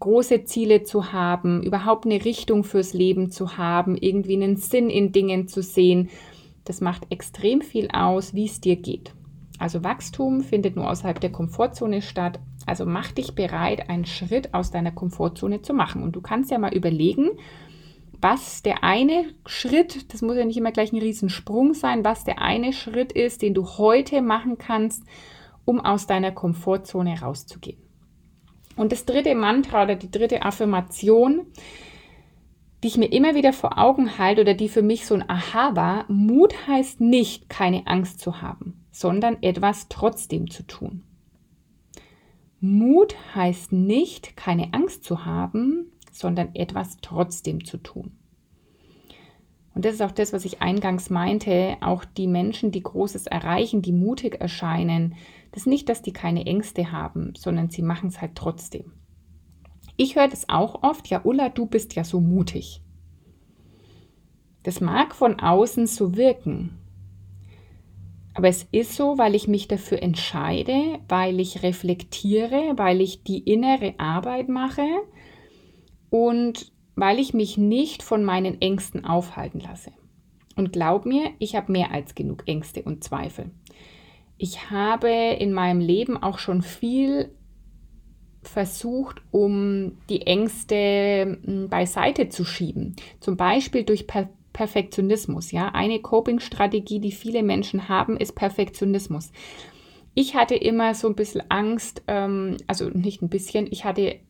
große 0.00 0.44
Ziele 0.44 0.82
zu 0.82 1.12
haben, 1.12 1.62
überhaupt 1.62 2.04
eine 2.04 2.24
Richtung 2.24 2.64
fürs 2.64 2.92
Leben 2.92 3.30
zu 3.30 3.56
haben, 3.56 3.96
irgendwie 3.96 4.34
einen 4.34 4.56
Sinn 4.56 4.90
in 4.90 5.12
Dingen 5.12 5.48
zu 5.48 5.62
sehen. 5.62 6.10
Das 6.64 6.80
macht 6.80 7.06
extrem 7.10 7.62
viel 7.62 7.88
aus, 7.92 8.34
wie 8.34 8.46
es 8.46 8.60
dir 8.60 8.76
geht. 8.76 9.12
Also 9.58 9.84
Wachstum 9.84 10.40
findet 10.40 10.76
nur 10.76 10.90
außerhalb 10.90 11.20
der 11.20 11.30
Komfortzone 11.30 12.02
statt. 12.02 12.40
Also 12.66 12.86
mach 12.86 13.12
dich 13.12 13.34
bereit, 13.34 13.88
einen 13.88 14.06
Schritt 14.06 14.52
aus 14.52 14.70
deiner 14.70 14.90
Komfortzone 14.90 15.62
zu 15.62 15.74
machen. 15.74 16.02
Und 16.02 16.16
du 16.16 16.20
kannst 16.20 16.50
ja 16.50 16.58
mal 16.58 16.74
überlegen, 16.74 17.30
was 18.20 18.62
der 18.62 18.82
eine 18.82 19.26
Schritt, 19.46 20.12
das 20.12 20.22
muss 20.22 20.36
ja 20.36 20.44
nicht 20.44 20.56
immer 20.56 20.72
gleich 20.72 20.92
ein 20.92 20.98
Riesensprung 20.98 21.74
sein, 21.74 22.04
was 22.04 22.24
der 22.24 22.40
eine 22.40 22.72
Schritt 22.72 23.12
ist, 23.12 23.42
den 23.42 23.54
du 23.54 23.66
heute 23.78 24.22
machen 24.22 24.56
kannst, 24.58 25.04
um 25.64 25.80
aus 25.80 26.06
deiner 26.06 26.32
Komfortzone 26.32 27.20
rauszugehen. 27.20 27.83
Und 28.76 28.92
das 28.92 29.04
dritte 29.04 29.34
Mantra 29.34 29.84
oder 29.84 29.94
die 29.94 30.10
dritte 30.10 30.42
Affirmation, 30.42 31.46
die 32.82 32.88
ich 32.88 32.98
mir 32.98 33.12
immer 33.12 33.34
wieder 33.34 33.52
vor 33.52 33.78
Augen 33.78 34.18
halte 34.18 34.42
oder 34.42 34.54
die 34.54 34.68
für 34.68 34.82
mich 34.82 35.06
so 35.06 35.14
ein 35.14 35.28
Aha 35.28 35.74
war, 35.74 36.04
Mut 36.10 36.66
heißt 36.66 37.00
nicht, 37.00 37.48
keine 37.48 37.86
Angst 37.86 38.20
zu 38.20 38.42
haben, 38.42 38.84
sondern 38.90 39.42
etwas 39.42 39.88
trotzdem 39.88 40.50
zu 40.50 40.66
tun. 40.66 41.02
Mut 42.60 43.14
heißt 43.34 43.72
nicht, 43.72 44.36
keine 44.36 44.72
Angst 44.72 45.04
zu 45.04 45.24
haben, 45.24 45.92
sondern 46.10 46.54
etwas 46.54 46.98
trotzdem 47.00 47.64
zu 47.64 47.78
tun. 47.78 48.12
Und 49.74 49.84
das 49.84 49.94
ist 49.94 50.02
auch 50.02 50.12
das, 50.12 50.32
was 50.32 50.44
ich 50.44 50.62
eingangs 50.62 51.10
meinte, 51.10 51.76
auch 51.80 52.04
die 52.04 52.28
Menschen, 52.28 52.70
die 52.70 52.82
Großes 52.82 53.26
erreichen, 53.26 53.82
die 53.82 53.92
mutig 53.92 54.40
erscheinen, 54.40 55.14
das 55.54 55.62
ist 55.62 55.66
nicht, 55.68 55.88
dass 55.88 56.02
die 56.02 56.12
keine 56.12 56.46
Ängste 56.46 56.90
haben, 56.90 57.32
sondern 57.36 57.70
sie 57.70 57.82
machen 57.82 58.08
es 58.08 58.20
halt 58.20 58.34
trotzdem. 58.34 58.92
Ich 59.96 60.16
höre 60.16 60.26
das 60.26 60.48
auch 60.48 60.82
oft, 60.82 61.06
ja 61.06 61.20
Ulla, 61.22 61.48
du 61.48 61.66
bist 61.66 61.94
ja 61.94 62.02
so 62.02 62.20
mutig. 62.20 62.82
Das 64.64 64.80
mag 64.80 65.14
von 65.14 65.38
außen 65.38 65.86
so 65.86 66.16
wirken, 66.16 66.80
aber 68.34 68.48
es 68.48 68.66
ist 68.72 68.96
so, 68.96 69.16
weil 69.16 69.36
ich 69.36 69.46
mich 69.46 69.68
dafür 69.68 70.02
entscheide, 70.02 70.98
weil 71.08 71.38
ich 71.38 71.62
reflektiere, 71.62 72.72
weil 72.74 73.00
ich 73.00 73.22
die 73.22 73.38
innere 73.38 73.94
Arbeit 73.98 74.48
mache 74.48 74.88
und 76.10 76.72
weil 76.96 77.20
ich 77.20 77.32
mich 77.32 77.58
nicht 77.58 78.02
von 78.02 78.24
meinen 78.24 78.60
Ängsten 78.60 79.04
aufhalten 79.04 79.60
lasse. 79.60 79.92
Und 80.56 80.72
glaub 80.72 81.06
mir, 81.06 81.30
ich 81.38 81.54
habe 81.54 81.70
mehr 81.70 81.92
als 81.92 82.16
genug 82.16 82.42
Ängste 82.48 82.82
und 82.82 83.04
Zweifel 83.04 83.52
ich 84.38 84.70
habe 84.70 85.10
in 85.10 85.52
meinem 85.52 85.80
Leben 85.80 86.22
auch 86.22 86.38
schon 86.38 86.62
viel 86.62 87.30
versucht, 88.42 89.22
um 89.30 89.98
die 90.08 90.22
Ängste 90.22 91.38
hm, 91.44 91.68
beiseite 91.68 92.28
zu 92.28 92.44
schieben. 92.44 92.96
Zum 93.20 93.36
Beispiel 93.36 93.84
durch 93.84 94.06
per 94.06 94.28
Perfektionismus. 94.52 95.50
Ja, 95.50 95.70
eine 95.74 95.98
Coping-Strategie, 95.98 97.00
die 97.00 97.10
viele 97.10 97.42
Menschen 97.42 97.88
haben, 97.88 98.16
ist 98.16 98.36
Perfektionismus. 98.36 99.32
Ich 100.14 100.36
hatte 100.36 100.54
immer 100.54 100.94
so 100.94 101.08
ein 101.08 101.16
bisschen 101.16 101.42
Angst, 101.50 102.04
ähm, 102.06 102.56
also 102.68 102.88
nicht 102.88 103.20
ein 103.20 103.28
bisschen, 103.28 103.66
ich 103.68 103.84
hatte 103.84 104.20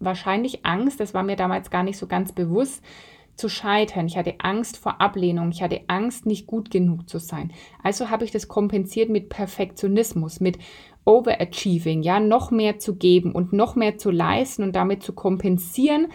wahrscheinlich 0.00 0.66
Angst, 0.66 0.98
das 0.98 1.14
war 1.14 1.22
mir 1.22 1.36
damals 1.36 1.70
gar 1.70 1.84
nicht 1.84 1.96
so 1.96 2.08
ganz 2.08 2.32
bewusst, 2.32 2.82
zu 3.36 3.48
scheitern. 3.48 4.06
Ich 4.06 4.16
hatte 4.16 4.34
Angst 4.38 4.76
vor 4.76 5.00
Ablehnung. 5.00 5.50
Ich 5.50 5.62
hatte 5.62 5.80
Angst, 5.88 6.26
nicht 6.26 6.46
gut 6.46 6.70
genug 6.70 7.08
zu 7.08 7.18
sein. 7.18 7.52
Also 7.82 8.10
habe 8.10 8.24
ich 8.24 8.30
das 8.30 8.48
kompensiert 8.48 9.10
mit 9.10 9.28
Perfektionismus, 9.28 10.40
mit 10.40 10.58
Overachieving, 11.04 12.02
ja, 12.02 12.20
noch 12.20 12.50
mehr 12.50 12.78
zu 12.78 12.94
geben 12.96 13.32
und 13.32 13.52
noch 13.52 13.74
mehr 13.74 13.98
zu 13.98 14.10
leisten 14.10 14.62
und 14.62 14.76
damit 14.76 15.02
zu 15.02 15.12
kompensieren, 15.12 16.08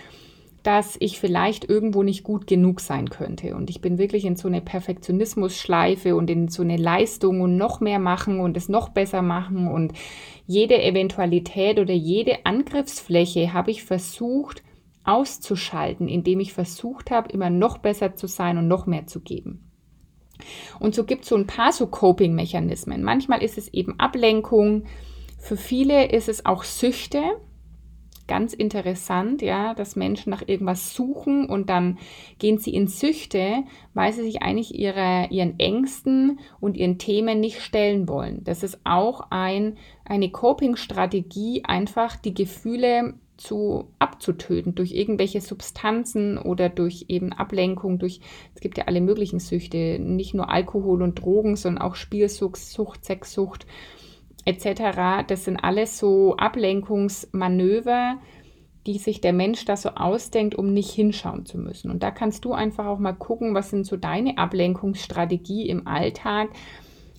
dass 0.64 0.98
ich 1.00 1.20
vielleicht 1.20 1.70
irgendwo 1.70 2.04
nicht 2.04 2.24
gut 2.24 2.48
genug 2.48 2.82
sein 2.82 3.10
könnte. 3.10 3.56
Und 3.56 3.70
ich 3.70 3.82
bin 3.82 3.98
wirklich 3.98 4.26
in 4.26 4.36
so 4.36 4.48
eine 4.48 4.62
Perfektionismus-Schleife 4.62 6.16
und 6.16 6.30
in 6.30 6.50
so 6.50 6.62
eine 6.62 6.78
Leistung 6.78 7.42
und 7.42 7.58
noch 7.58 7.80
mehr 7.80 8.00
machen 8.00 8.40
und 8.40 8.58
es 8.58 8.68
noch 8.70 8.90
besser 8.90 9.22
machen 9.22 9.68
und 9.68 9.94
jede 10.46 10.82
Eventualität 10.82 11.80
oder 11.80 11.94
jede 11.94 12.46
Angriffsfläche 12.46 13.54
habe 13.54 13.72
ich 13.72 13.84
versucht 13.84 14.64
auszuschalten, 15.08 16.08
indem 16.08 16.40
ich 16.40 16.54
versucht 16.54 17.12
habe, 17.12 17.32
immer 17.32 17.50
noch 17.50 17.78
besser 17.78 18.16
zu 18.16 18.28
sein 18.28 18.58
und 18.58 18.68
noch 18.68 18.86
mehr 18.86 19.08
zu 19.08 19.22
geben. 19.22 19.68
Und 20.80 20.94
so 20.94 21.04
gibt 21.04 21.24
es 21.24 21.30
so 21.30 21.36
ein 21.36 21.48
paar 21.48 21.72
so 21.72 21.88
Coping-Mechanismen. 21.88 23.04
Manchmal 23.04 23.42
ist 23.42 23.58
es 23.58 23.74
eben 23.74 24.00
Ablenkung. 24.00 24.84
Für 25.40 25.58
viele 25.58 26.12
ist 26.12 26.30
es 26.30 26.46
auch 26.46 26.64
Süchte. 26.64 27.22
Ganz 28.28 28.54
interessant, 28.54 29.42
ja, 29.42 29.74
dass 29.74 29.96
Menschen 29.96 30.32
nach 30.32 30.46
irgendwas 30.46 30.94
suchen 30.94 31.50
und 31.50 31.70
dann 31.70 31.98
gehen 32.40 32.58
sie 32.58 32.74
in 32.74 32.88
Süchte, 32.88 33.64
weil 33.94 34.12
sie 34.12 34.24
sich 34.24 34.42
eigentlich 34.42 34.76
ihre, 34.76 35.28
ihren 35.30 35.58
Ängsten 35.60 36.40
und 36.60 36.76
ihren 36.76 36.98
Themen 36.98 37.40
nicht 37.40 37.62
stellen 37.62 38.10
wollen. 38.10 38.44
Das 38.44 38.64
ist 38.64 38.82
auch 38.84 39.28
ein, 39.30 39.78
eine 40.04 40.30
Coping-Strategie, 40.30 41.64
einfach 41.64 42.18
die 42.18 42.34
Gefühle 42.34 43.14
zu 43.38 43.94
abzutöten 44.00 44.76
durch 44.76 44.92
irgendwelche 44.92 45.42
Substanzen 45.42 46.38
oder 46.38 46.70
durch 46.70 47.06
eben 47.08 47.34
Ablenkung, 47.34 48.00
durch, 48.00 48.20
es 48.56 48.62
gibt 48.62 48.78
ja 48.78 48.86
alle 48.86 49.02
möglichen 49.02 49.40
Süchte, 49.40 50.00
nicht 50.00 50.34
nur 50.34 50.50
Alkohol 50.50 51.02
und 51.02 51.22
Drogen, 51.22 51.56
sondern 51.56 51.84
auch 51.84 51.96
Spielsucht, 51.96 52.58
Sucht, 52.58 53.06
Sexsucht 53.06 53.66
etc. 54.46 55.26
Das 55.28 55.46
sind 55.46 55.58
alles 55.58 55.98
so 55.98 56.36
Ablenkungsmanöver, 56.38 58.18
die 58.88 58.98
sich 58.98 59.20
der 59.20 59.34
Mensch 59.34 59.66
da 59.66 59.76
so 59.76 59.90
ausdenkt, 59.90 60.56
um 60.56 60.74
nicht 60.74 60.92
hinschauen 60.92 61.46
zu 61.46 61.58
müssen. 61.58 61.92
Und 61.92 62.04
da 62.04 62.10
kannst 62.10 62.46
du 62.46 62.54
einfach 62.54 62.86
auch 62.86 63.00
mal 63.00 63.14
gucken, 63.14 63.54
was 63.54 63.70
sind 63.70 63.86
so 63.86 63.98
deine 63.98 64.38
Ablenkungsstrategie 64.38 65.68
im 65.68 65.88
Alltag, 65.88 66.50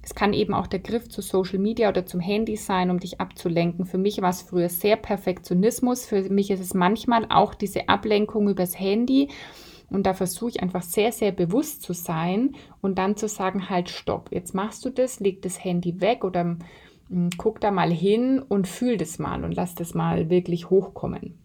es 0.09 0.15
kann 0.15 0.33
eben 0.33 0.55
auch 0.55 0.67
der 0.67 0.79
Griff 0.79 1.11
zu 1.11 1.21
Social 1.21 1.59
Media 1.59 1.91
oder 1.91 2.07
zum 2.07 2.19
Handy 2.19 2.57
sein, 2.57 2.91
um 2.91 2.99
dich 2.99 3.21
abzulenken. 3.21 3.85
Für 3.85 3.99
mich 3.99 4.23
war 4.23 4.31
es 4.31 4.41
früher 4.41 4.71
sehr 4.71 4.97
Perfektionismus. 4.97 6.07
Für 6.07 6.23
mich 6.31 6.51
ist 6.51 6.61
es 6.61 6.73
manchmal 6.73 7.27
auch 7.29 7.55
diese 7.55 7.91
Ablenkung 7.91 8.49
übers 8.49 8.81
Handy. 8.81 9.29
Und 9.91 10.07
da 10.07 10.15
versuche 10.15 10.49
ich 10.49 10.63
einfach 10.63 10.81
sehr, 10.81 11.13
sehr 11.13 11.31
bewusst 11.31 11.83
zu 11.83 11.93
sein 11.93 12.57
und 12.81 12.97
dann 12.97 13.19
zu 13.19 13.29
sagen, 13.29 13.69
halt, 13.69 13.91
stopp, 13.91 14.31
jetzt 14.33 14.55
machst 14.55 14.83
du 14.87 14.89
das, 14.89 15.21
leg 15.21 15.43
das 15.43 15.63
Handy 15.63 16.01
weg 16.01 16.25
oder 16.25 16.57
hm, 17.11 17.29
guck 17.37 17.61
da 17.61 17.71
mal 17.71 17.93
hin 17.93 18.41
und 18.41 18.67
fühl 18.67 18.97
das 18.97 19.19
mal 19.19 19.45
und 19.45 19.55
lass 19.55 19.75
das 19.75 19.93
mal 19.93 20.31
wirklich 20.31 20.71
hochkommen. 20.71 21.39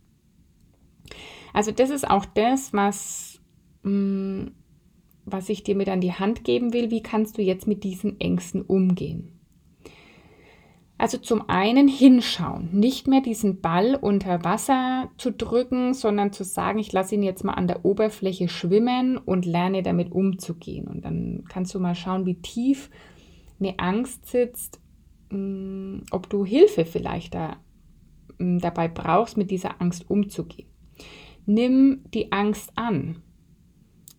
Also 1.51 1.73
das 1.73 1.89
ist 1.89 2.09
auch 2.09 2.23
das, 2.23 2.71
was 2.71 3.41
mh, 3.83 3.91
hm, 3.91 4.51
was 5.25 5.49
ich 5.49 5.63
dir 5.63 5.75
mit 5.75 5.89
an 5.89 6.01
die 6.01 6.13
Hand 6.13 6.43
geben 6.43 6.73
will, 6.73 6.91
wie 6.91 7.03
kannst 7.03 7.37
du 7.37 7.41
jetzt 7.41 7.67
mit 7.67 7.83
diesen 7.83 8.19
Ängsten 8.19 8.61
umgehen? 8.61 9.33
Also 10.97 11.17
zum 11.17 11.49
einen 11.49 11.87
hinschauen, 11.87 12.69
nicht 12.71 13.07
mehr 13.07 13.21
diesen 13.21 13.59
Ball 13.59 13.95
unter 13.95 14.43
Wasser 14.43 15.09
zu 15.17 15.31
drücken, 15.31 15.93
sondern 15.93 16.31
zu 16.31 16.43
sagen, 16.45 16.79
ich 16.79 16.93
lasse 16.93 17.15
ihn 17.15 17.23
jetzt 17.23 17.43
mal 17.43 17.55
an 17.55 17.67
der 17.67 17.83
Oberfläche 17.83 18.47
schwimmen 18.47 19.17
und 19.17 19.45
lerne 19.45 19.83
damit 19.83 20.11
umzugehen. 20.11 20.87
Und 20.87 21.03
dann 21.03 21.43
kannst 21.49 21.73
du 21.75 21.79
mal 21.79 21.95
schauen, 21.95 22.25
wie 22.25 22.41
tief 22.41 22.89
eine 23.59 23.79
Angst 23.79 24.27
sitzt, 24.27 24.79
mm, 25.29 26.03
ob 26.11 26.29
du 26.29 26.45
Hilfe 26.45 26.85
vielleicht 26.85 27.33
da, 27.33 27.57
mm, 28.37 28.59
dabei 28.59 28.87
brauchst, 28.87 29.35
mit 29.35 29.51
dieser 29.51 29.81
Angst 29.81 30.09
umzugehen. 30.09 30.69
Nimm 31.45 32.05
die 32.13 32.31
Angst 32.31 32.71
an. 32.75 33.17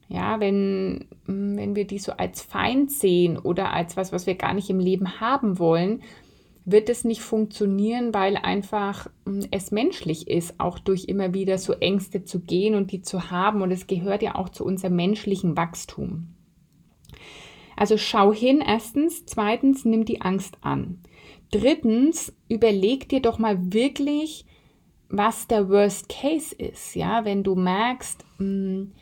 Ja, 0.08 0.40
wenn, 0.40 1.06
mm, 1.26 1.56
wenn 1.56 1.76
wir 1.76 1.86
die 1.86 1.98
so 1.98 2.12
als 2.12 2.42
Feind 2.42 2.90
sehen 2.90 3.38
oder 3.38 3.72
als 3.72 3.96
was, 3.96 4.12
was 4.12 4.26
wir 4.26 4.34
gar 4.34 4.54
nicht 4.54 4.70
im 4.70 4.78
Leben 4.78 5.20
haben 5.20 5.58
wollen, 5.58 6.02
wird 6.66 6.88
es 6.88 7.04
nicht 7.04 7.20
funktionieren, 7.20 8.14
weil 8.14 8.36
einfach 8.36 9.08
mm, 9.24 9.40
es 9.50 9.70
menschlich 9.70 10.28
ist, 10.28 10.58
auch 10.58 10.78
durch 10.78 11.04
immer 11.04 11.34
wieder 11.34 11.58
so 11.58 11.72
Ängste 11.74 12.24
zu 12.24 12.40
gehen 12.40 12.74
und 12.74 12.92
die 12.92 13.02
zu 13.02 13.30
haben. 13.30 13.62
Und 13.62 13.70
es 13.70 13.86
gehört 13.86 14.22
ja 14.22 14.34
auch 14.34 14.48
zu 14.48 14.64
unserem 14.64 14.96
menschlichen 14.96 15.56
Wachstum. 15.56 16.34
Also 17.76 17.96
schau 17.98 18.32
hin, 18.32 18.62
erstens. 18.66 19.26
Zweitens, 19.26 19.84
nimm 19.84 20.04
die 20.04 20.20
Angst 20.20 20.58
an. 20.60 21.00
Drittens, 21.50 22.32
überleg 22.48 23.08
dir 23.08 23.20
doch 23.20 23.38
mal 23.38 23.72
wirklich, 23.72 24.44
was 25.08 25.46
der 25.46 25.68
Worst 25.68 26.08
Case 26.08 26.54
ist. 26.54 26.94
Ja, 26.94 27.24
wenn 27.24 27.42
du 27.42 27.54
merkst, 27.54 28.24
mh, 28.38 28.46
mm, 28.46 28.92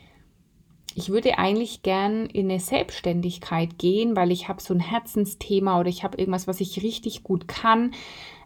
ich 0.95 1.09
würde 1.09 1.37
eigentlich 1.37 1.83
gern 1.83 2.25
in 2.27 2.49
eine 2.49 2.59
Selbstständigkeit 2.59 3.77
gehen, 3.77 4.15
weil 4.15 4.31
ich 4.31 4.47
habe 4.47 4.61
so 4.61 4.73
ein 4.73 4.79
Herzensthema 4.79 5.79
oder 5.79 5.89
ich 5.89 6.03
habe 6.03 6.17
irgendwas, 6.17 6.47
was 6.47 6.61
ich 6.61 6.83
richtig 6.83 7.23
gut 7.23 7.47
kann, 7.47 7.91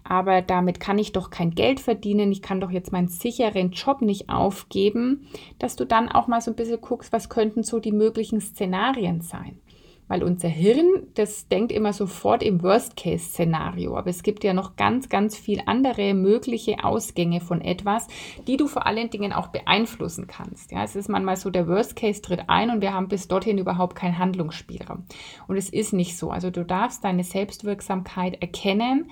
aber 0.04 0.42
damit 0.42 0.80
kann 0.80 0.98
ich 0.98 1.12
doch 1.12 1.30
kein 1.30 1.52
Geld 1.52 1.80
verdienen, 1.80 2.32
ich 2.32 2.42
kann 2.42 2.62
doch 2.62 2.72
jetzt 2.72 2.92
meinen 2.92 3.10
sicheren 3.10 3.72
Job 3.72 4.02
nicht 4.02 4.30
aufgeben, 4.30 5.28
dass 5.60 5.76
du 5.76 5.86
dann 5.86 6.10
auch 6.10 6.28
mal 6.28 6.42
so 6.42 6.52
ein 6.52 6.56
bisschen 6.56 6.80
guckst, 6.80 7.12
was 7.12 7.30
könnten 7.30 7.64
so 7.64 7.80
die 7.80 7.92
möglichen 7.92 8.40
Szenarien 8.40 9.22
sein. 9.22 9.60
Weil 10.08 10.24
unser 10.24 10.48
Hirn, 10.48 11.08
das 11.16 11.48
denkt 11.50 11.72
immer 11.72 11.92
sofort 11.92 12.42
im 12.42 12.64
Worst-Case-Szenario. 12.64 13.98
Aber 13.98 14.10
es 14.10 14.24
gibt 14.24 14.44
ja 14.44 14.54
noch 14.54 14.76
ganz, 14.78 15.10
ganz 15.10 15.38
viel 15.38 15.62
andere 15.66 16.14
mögliche 16.14 16.84
Ausgänge 16.84 17.42
von 17.42 17.60
etwas, 17.62 18.08
die 18.48 18.56
du 18.56 18.68
vor 18.68 18.88
allen 18.88 19.10
Dingen 19.10 19.34
auch 19.34 19.48
beeinflussen 19.48 20.28
kannst. 20.28 20.72
Ja, 20.72 20.84
es 20.84 20.96
ist 20.96 21.10
manchmal 21.10 21.36
so, 21.36 21.50
der 21.50 21.68
Worst-Case 21.68 22.22
tritt 22.22 22.44
ein 22.48 22.70
und 22.70 22.82
wir 22.82 22.94
haben 22.94 23.10
bis 23.10 23.28
dorthin 23.28 23.58
überhaupt 23.58 23.96
keinen 23.96 24.18
Handlungsspielraum. 24.18 25.04
Und 25.48 25.58
es 25.58 25.70
ist 25.70 25.92
nicht 25.92 26.18
so. 26.18 26.32
Also 26.32 26.52
du 26.52 26.64
darfst 26.64 27.04
deine 27.04 27.24
Selbstwirksamkeit 27.24 28.42
erkennen 28.42 29.12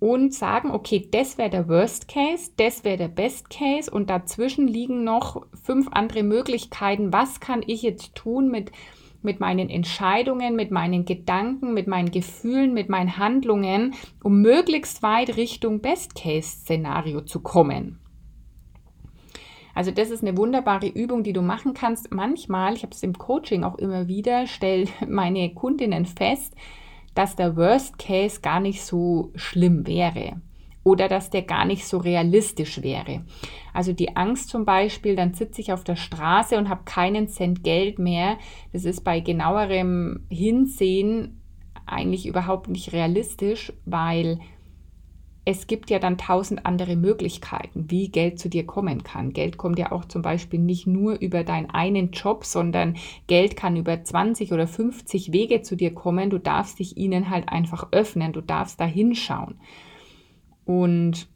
und 0.00 0.34
sagen, 0.34 0.70
okay, 0.70 1.06
das 1.10 1.38
wäre 1.38 1.50
der 1.50 1.68
Worst 1.68 2.08
Case, 2.08 2.50
das 2.56 2.84
wäre 2.84 2.96
der 2.96 3.08
Best 3.08 3.50
Case 3.50 3.90
und 3.90 4.08
dazwischen 4.08 4.66
liegen 4.66 5.04
noch 5.04 5.46
fünf 5.62 5.88
andere 5.92 6.22
Möglichkeiten. 6.22 7.12
Was 7.12 7.38
kann 7.38 7.62
ich 7.64 7.82
jetzt 7.82 8.14
tun 8.14 8.50
mit 8.50 8.72
mit 9.22 9.40
meinen 9.40 9.68
Entscheidungen, 9.68 10.56
mit 10.56 10.70
meinen 10.70 11.04
Gedanken, 11.04 11.74
mit 11.74 11.86
meinen 11.86 12.10
Gefühlen, 12.10 12.74
mit 12.74 12.88
meinen 12.88 13.16
Handlungen, 13.16 13.94
um 14.22 14.40
möglichst 14.40 15.02
weit 15.02 15.36
Richtung 15.36 15.80
Best-Case-Szenario 15.80 17.22
zu 17.22 17.40
kommen. 17.40 17.98
Also 19.74 19.90
das 19.90 20.10
ist 20.10 20.22
eine 20.22 20.36
wunderbare 20.36 20.88
Übung, 20.88 21.22
die 21.22 21.32
du 21.32 21.42
machen 21.42 21.74
kannst. 21.74 22.12
Manchmal, 22.12 22.74
ich 22.74 22.82
habe 22.82 22.92
es 22.92 23.02
im 23.02 23.16
Coaching 23.16 23.64
auch 23.64 23.76
immer 23.76 24.08
wieder, 24.08 24.46
stellen 24.46 24.88
meine 25.08 25.54
Kundinnen 25.54 26.06
fest, 26.06 26.54
dass 27.14 27.36
der 27.36 27.56
Worst 27.56 27.98
Case 27.98 28.40
gar 28.40 28.60
nicht 28.60 28.82
so 28.82 29.30
schlimm 29.34 29.86
wäre 29.86 30.40
oder 30.82 31.08
dass 31.08 31.30
der 31.30 31.42
gar 31.42 31.64
nicht 31.64 31.86
so 31.86 31.98
realistisch 31.98 32.82
wäre. 32.82 33.24
Also 33.72 33.92
die 33.92 34.16
Angst 34.16 34.48
zum 34.48 34.64
Beispiel, 34.64 35.16
dann 35.16 35.34
sitze 35.34 35.60
ich 35.60 35.72
auf 35.72 35.84
der 35.84 35.96
Straße 35.96 36.56
und 36.56 36.68
habe 36.68 36.82
keinen 36.84 37.28
Cent 37.28 37.62
Geld 37.62 37.98
mehr. 37.98 38.38
Das 38.72 38.84
ist 38.84 39.04
bei 39.04 39.20
genauerem 39.20 40.26
Hinsehen 40.30 41.40
eigentlich 41.86 42.26
überhaupt 42.26 42.68
nicht 42.68 42.92
realistisch, 42.92 43.72
weil 43.84 44.40
es 45.44 45.66
gibt 45.66 45.90
ja 45.90 45.98
dann 45.98 46.18
tausend 46.18 46.66
andere 46.66 46.96
Möglichkeiten, 46.96 47.90
wie 47.90 48.10
Geld 48.10 48.38
zu 48.38 48.48
dir 48.48 48.66
kommen 48.66 49.02
kann. 49.02 49.32
Geld 49.32 49.56
kommt 49.56 49.78
ja 49.78 49.90
auch 49.90 50.04
zum 50.04 50.22
Beispiel 50.22 50.60
nicht 50.60 50.86
nur 50.86 51.18
über 51.18 51.44
deinen 51.44 51.70
einen 51.70 52.10
Job, 52.10 52.44
sondern 52.44 52.96
Geld 53.26 53.56
kann 53.56 53.76
über 53.76 54.02
20 54.02 54.52
oder 54.52 54.66
50 54.66 55.32
Wege 55.32 55.62
zu 55.62 55.76
dir 55.76 55.94
kommen. 55.94 56.30
Du 56.30 56.38
darfst 56.38 56.78
dich 56.78 56.96
ihnen 56.96 57.30
halt 57.30 57.48
einfach 57.48 57.88
öffnen, 57.90 58.32
du 58.32 58.42
darfst 58.42 58.80
da 58.80 58.84
hinschauen. 58.84 59.58
Und 60.64 61.28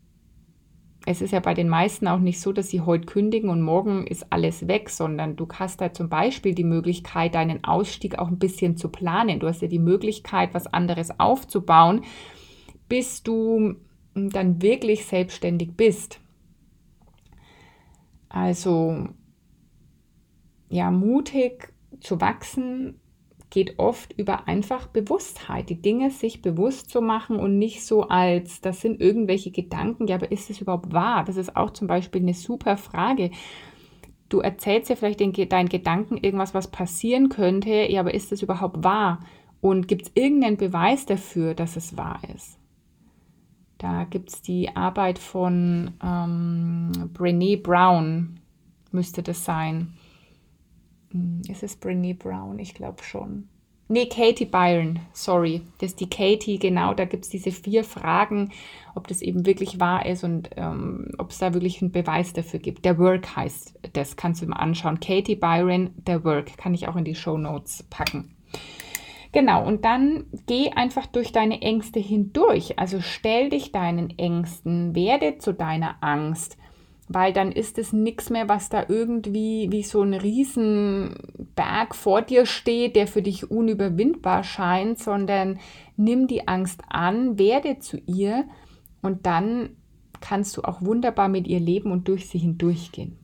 es 1.07 1.21
ist 1.21 1.33
ja 1.33 1.41
bei 1.41 1.53
den 1.53 1.69
meisten 1.69 2.09
auch 2.09 2.19
nicht 2.19 2.41
so, 2.41 2.53
dass 2.53 2.71
sie 2.71 2.81
heute 2.81 3.05
kündigen 3.05 3.51
und 3.51 3.61
morgen 3.61 4.07
ist 4.07 4.33
alles 4.33 4.69
weg, 4.69 4.89
sondern 4.89 5.37
du 5.37 5.47
hast 5.53 5.81
da 5.81 5.93
zum 5.93 6.09
Beispiel 6.09 6.55
die 6.55 6.65
Möglichkeit, 6.65 7.35
deinen 7.35 7.63
Ausstieg 7.65 8.19
auch 8.19 8.29
ein 8.29 8.39
bisschen 8.39 8.77
zu 8.77 8.89
planen. 8.89 9.41
Du 9.41 9.47
hast 9.47 9.61
ja 9.61 9.69
die 9.69 9.79
Möglichkeit, 9.79 10.55
was 10.55 10.67
anderes 10.67 11.19
aufzubauen, 11.21 12.03
bis 12.89 13.23
du 13.23 13.77
dann 14.15 14.63
wirklich 14.63 15.05
selbstständig 15.05 15.77
bist. 15.77 16.21
Also 18.31 19.09
ja, 20.69 20.91
mutig 20.91 21.73
zu 22.01 22.21
wachsen 22.21 23.01
geht 23.55 23.79
oft 23.79 24.13
über 24.19 24.49
einfach 24.49 24.89
Bewusstheit, 24.89 25.71
die 25.71 25.81
Dinge 25.81 26.11
sich 26.11 26.43
bewusst 26.43 26.91
zu 26.91 27.01
machen 27.01 27.37
und 27.37 27.57
nicht 27.57 27.87
so 27.87 28.03
als, 28.09 28.61
das 28.61 28.81
sind 28.81 29.01
irgendwelche 29.01 29.53
Gedanken, 29.53 30.09
ja, 30.09 30.17
aber 30.17 30.33
ist 30.33 30.51
es 30.51 30.61
überhaupt 30.61 30.93
wahr? 30.93 31.25
Das 31.25 31.37
ist 31.37 31.55
auch 31.57 31.71
zum 31.71 31.87
Beispiel 31.87 32.21
eine 32.21 32.35
super 32.35 32.77
Frage. 32.77 33.31
Du 34.29 34.41
erzählst 34.41 34.91
ja 34.91 34.97
vielleicht 34.97 35.21
den, 35.21 35.33
deinen 35.49 35.69
Gedanken 35.69 36.17
irgendwas, 36.17 36.53
was 36.53 36.67
passieren 36.67 37.29
könnte, 37.29 37.71
ja, 37.71 38.01
aber 38.01 38.13
ist 38.13 38.33
es 38.33 38.43
überhaupt 38.43 38.83
wahr? 38.83 39.21
Und 39.61 39.87
gibt 39.87 40.07
es 40.07 40.13
irgendeinen 40.17 40.57
Beweis 40.57 41.07
dafür, 41.07 41.55
dass 41.55 41.77
es 41.77 41.97
wahr 41.97 42.21
ist? 42.35 42.59
Da 43.79 44.03
gibt 44.03 44.31
es 44.31 44.43
die 44.43 44.75
Arbeit 44.75 45.21
von 45.21 45.93
ähm, 46.03 46.91
Brené 47.15 47.63
Brown, 47.63 48.41
müsste 48.91 49.23
das 49.23 49.45
sein 49.45 49.95
ist 51.49 51.63
es 51.63 51.81
Brené 51.81 52.17
Brown? 52.17 52.59
Ich 52.59 52.75
glaube 52.75 53.03
schon. 53.03 53.49
Nee, 53.87 54.07
Katie 54.07 54.47
Byron, 54.47 55.01
sorry. 55.13 55.61
Das 55.79 55.91
ist 55.91 56.01
die 56.01 56.09
Katie, 56.09 56.59
genau. 56.59 56.95
Da 56.95 57.05
gibt 57.05 57.25
es 57.25 57.31
diese 57.31 57.53
vier 57.53 57.85
Fragen, 57.85 58.51
ob 58.95 59.09
das 59.09 59.21
eben 59.21 59.45
wirklich 59.45 59.79
wahr 59.79 60.07
ist 60.07 60.25
und 60.25 60.51
ähm, 60.57 61.11
ob 61.19 61.31
es 61.31 61.39
da 61.39 61.53
wirklich 61.53 61.83
einen 61.83 61.93
Beweis 61.93 62.33
dafür 62.33 62.61
gibt. 62.61 62.87
Der 62.87 62.99
Work 62.99 63.37
heißt 63.37 63.79
das, 63.93 64.17
kannst 64.17 64.41
du 64.41 64.47
mal 64.47 64.57
anschauen. 64.57 65.01
Katie 65.01 65.37
Byron, 65.37 65.91
der 65.97 66.25
Work, 66.25 66.57
kann 66.57 66.73
ich 66.73 66.89
auch 66.89 66.97
in 66.97 67.05
die 67.05 67.15
Show 67.15 67.37
Notes 67.37 67.83
packen. 67.91 68.35
Genau, 69.33 69.67
und 69.67 69.85
dann 69.85 70.27
geh 70.47 70.71
einfach 70.71 71.07
durch 71.07 71.33
deine 71.33 71.61
Ängste 71.61 72.01
hindurch. 72.01 72.79
Also 72.79 73.01
stell 73.01 73.51
dich 73.51 73.73
deinen 73.73 74.17
Ängsten, 74.17 74.95
werde 74.95 75.39
zu 75.39 75.53
deiner 75.53 75.97
Angst 76.01 76.57
weil 77.09 77.33
dann 77.33 77.53
ist 77.53 77.79
es 77.79 77.93
nichts 77.93 78.31
mehr, 78.31 78.49
was 78.49 78.69
da 78.69 78.87
irgendwie 78.89 79.69
wie 79.71 79.83
so 79.83 80.03
ein 80.03 80.15
Riesenberg 80.15 81.95
vor 81.95 82.23
dir 82.23 82.47
steht, 82.47 82.97
der 82.97 83.07
für 83.07 83.23
dich 83.23 83.51
unüberwindbar 83.51 84.43
scheint, 84.43 84.99
sondern 84.99 85.61
nimm 85.97 86.27
die 86.27 86.49
Angst 86.49 86.81
an, 86.89 87.39
werde 87.39 87.79
zu 87.79 87.99
ihr 88.07 88.45
und 89.03 89.27
dann 89.27 89.77
kannst 90.21 90.57
du 90.57 90.63
auch 90.63 90.81
wunderbar 90.81 91.29
mit 91.29 91.47
ihr 91.47 91.61
leben 91.61 91.93
und 91.93 92.09
durch 92.09 92.29
sie 92.29 92.39
hindurchgehen. 92.39 93.19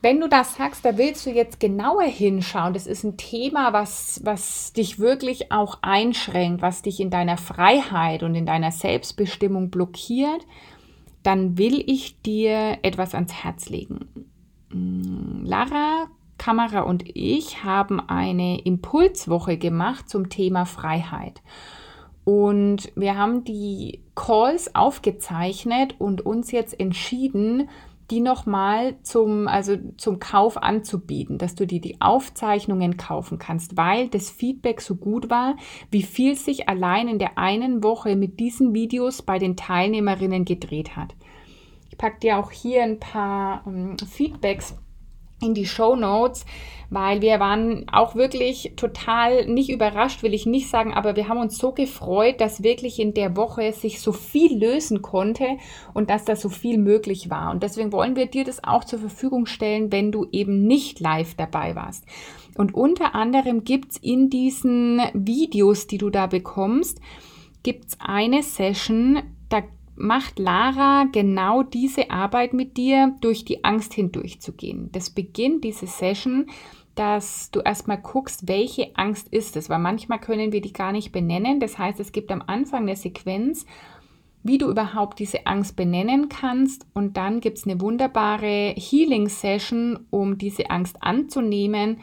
Wenn 0.00 0.20
du 0.20 0.28
das 0.28 0.54
sagst, 0.54 0.84
da 0.84 0.96
willst 0.96 1.26
du 1.26 1.30
jetzt 1.30 1.58
genauer 1.58 2.04
hinschauen. 2.04 2.72
Das 2.72 2.86
ist 2.86 3.02
ein 3.02 3.16
Thema, 3.16 3.72
was, 3.72 4.20
was 4.22 4.72
dich 4.72 5.00
wirklich 5.00 5.50
auch 5.50 5.78
einschränkt, 5.82 6.62
was 6.62 6.82
dich 6.82 7.00
in 7.00 7.10
deiner 7.10 7.36
Freiheit 7.36 8.22
und 8.22 8.36
in 8.36 8.46
deiner 8.46 8.70
Selbstbestimmung 8.70 9.70
blockiert 9.70 10.46
dann 11.22 11.58
will 11.58 11.82
ich 11.86 12.20
dir 12.22 12.78
etwas 12.82 13.14
ans 13.14 13.32
Herz 13.32 13.68
legen. 13.68 14.08
Mm, 14.72 15.44
Lara, 15.44 16.06
Kamera 16.38 16.80
und 16.80 17.04
ich 17.14 17.64
haben 17.64 18.00
eine 18.00 18.60
Impulswoche 18.60 19.58
gemacht 19.58 20.08
zum 20.08 20.28
Thema 20.28 20.64
Freiheit. 20.64 21.42
Und 22.24 22.92
wir 22.94 23.16
haben 23.16 23.44
die 23.44 24.02
Calls 24.14 24.74
aufgezeichnet 24.74 25.94
und 25.98 26.24
uns 26.24 26.52
jetzt 26.52 26.78
entschieden, 26.78 27.70
die 28.10 28.20
nochmal 28.20 28.96
zum, 29.02 29.48
also 29.48 29.76
zum 29.96 30.18
Kauf 30.18 30.56
anzubieten, 30.56 31.38
dass 31.38 31.54
du 31.54 31.66
dir 31.66 31.80
die 31.80 32.00
Aufzeichnungen 32.00 32.96
kaufen 32.96 33.38
kannst, 33.38 33.76
weil 33.76 34.08
das 34.08 34.30
Feedback 34.30 34.80
so 34.80 34.96
gut 34.96 35.28
war, 35.28 35.56
wie 35.90 36.02
viel 36.02 36.34
sich 36.34 36.68
allein 36.68 37.08
in 37.08 37.18
der 37.18 37.36
einen 37.36 37.82
Woche 37.82 38.16
mit 38.16 38.40
diesen 38.40 38.74
Videos 38.74 39.22
bei 39.22 39.38
den 39.38 39.56
Teilnehmerinnen 39.56 40.44
gedreht 40.44 40.96
hat. 40.96 41.14
Ich 41.90 41.98
packe 41.98 42.20
dir 42.20 42.38
auch 42.38 42.50
hier 42.50 42.82
ein 42.82 42.98
paar 42.98 43.64
ähm, 43.66 43.96
Feedbacks 43.98 44.76
in 45.40 45.54
die 45.54 45.66
Show 45.66 45.96
Notes, 45.96 46.44
weil 46.90 47.20
wir 47.20 47.38
waren 47.38 47.86
auch 47.90 48.14
wirklich 48.14 48.72
total 48.76 49.46
nicht 49.46 49.70
überrascht, 49.70 50.22
will 50.22 50.32
ich 50.32 50.46
nicht 50.46 50.70
sagen, 50.70 50.94
aber 50.94 51.16
wir 51.16 51.28
haben 51.28 51.38
uns 51.38 51.58
so 51.58 51.72
gefreut, 51.72 52.40
dass 52.40 52.62
wirklich 52.62 52.98
in 52.98 53.12
der 53.12 53.36
Woche 53.36 53.72
sich 53.72 54.00
so 54.00 54.12
viel 54.12 54.58
lösen 54.58 55.02
konnte 55.02 55.46
und 55.92 56.08
dass 56.08 56.24
da 56.24 56.34
so 56.34 56.48
viel 56.48 56.78
möglich 56.78 57.28
war. 57.28 57.50
Und 57.50 57.62
deswegen 57.62 57.92
wollen 57.92 58.16
wir 58.16 58.26
dir 58.26 58.44
das 58.44 58.64
auch 58.64 58.84
zur 58.84 58.98
Verfügung 58.98 59.46
stellen, 59.46 59.92
wenn 59.92 60.12
du 60.12 60.26
eben 60.32 60.66
nicht 60.66 61.00
live 61.00 61.34
dabei 61.34 61.74
warst. 61.74 62.04
Und 62.56 62.74
unter 62.74 63.14
anderem 63.14 63.64
gibt 63.64 63.92
es 63.92 63.96
in 63.98 64.30
diesen 64.30 65.00
Videos, 65.12 65.86
die 65.86 65.98
du 65.98 66.10
da 66.10 66.26
bekommst, 66.26 67.00
gibt 67.62 67.84
es 67.88 67.98
eine 68.00 68.42
Session, 68.42 69.22
da 69.48 69.62
macht 69.98 70.38
Lara 70.38 71.04
genau 71.12 71.62
diese 71.62 72.10
Arbeit 72.10 72.52
mit 72.52 72.76
dir, 72.76 73.14
durch 73.20 73.44
die 73.44 73.64
Angst 73.64 73.94
hindurchzugehen. 73.94 74.90
Das 74.92 75.10
beginnt 75.10 75.64
diese 75.64 75.86
Session, 75.86 76.46
dass 76.94 77.50
du 77.50 77.60
erstmal 77.60 77.98
guckst, 77.98 78.48
welche 78.48 78.96
Angst 78.96 79.28
ist 79.28 79.56
es, 79.56 79.68
weil 79.68 79.78
manchmal 79.78 80.20
können 80.20 80.52
wir 80.52 80.60
die 80.60 80.72
gar 80.72 80.92
nicht 80.92 81.12
benennen. 81.12 81.60
Das 81.60 81.78
heißt, 81.78 82.00
es 82.00 82.12
gibt 82.12 82.32
am 82.32 82.42
Anfang 82.46 82.82
eine 82.82 82.96
Sequenz, 82.96 83.66
wie 84.42 84.58
du 84.58 84.68
überhaupt 84.68 85.18
diese 85.18 85.46
Angst 85.46 85.76
benennen 85.76 86.28
kannst. 86.28 86.86
Und 86.94 87.16
dann 87.16 87.40
gibt 87.40 87.58
es 87.58 87.66
eine 87.66 87.80
wunderbare 87.80 88.74
Healing-Session, 88.76 90.06
um 90.10 90.38
diese 90.38 90.70
Angst 90.70 90.96
anzunehmen 91.00 91.98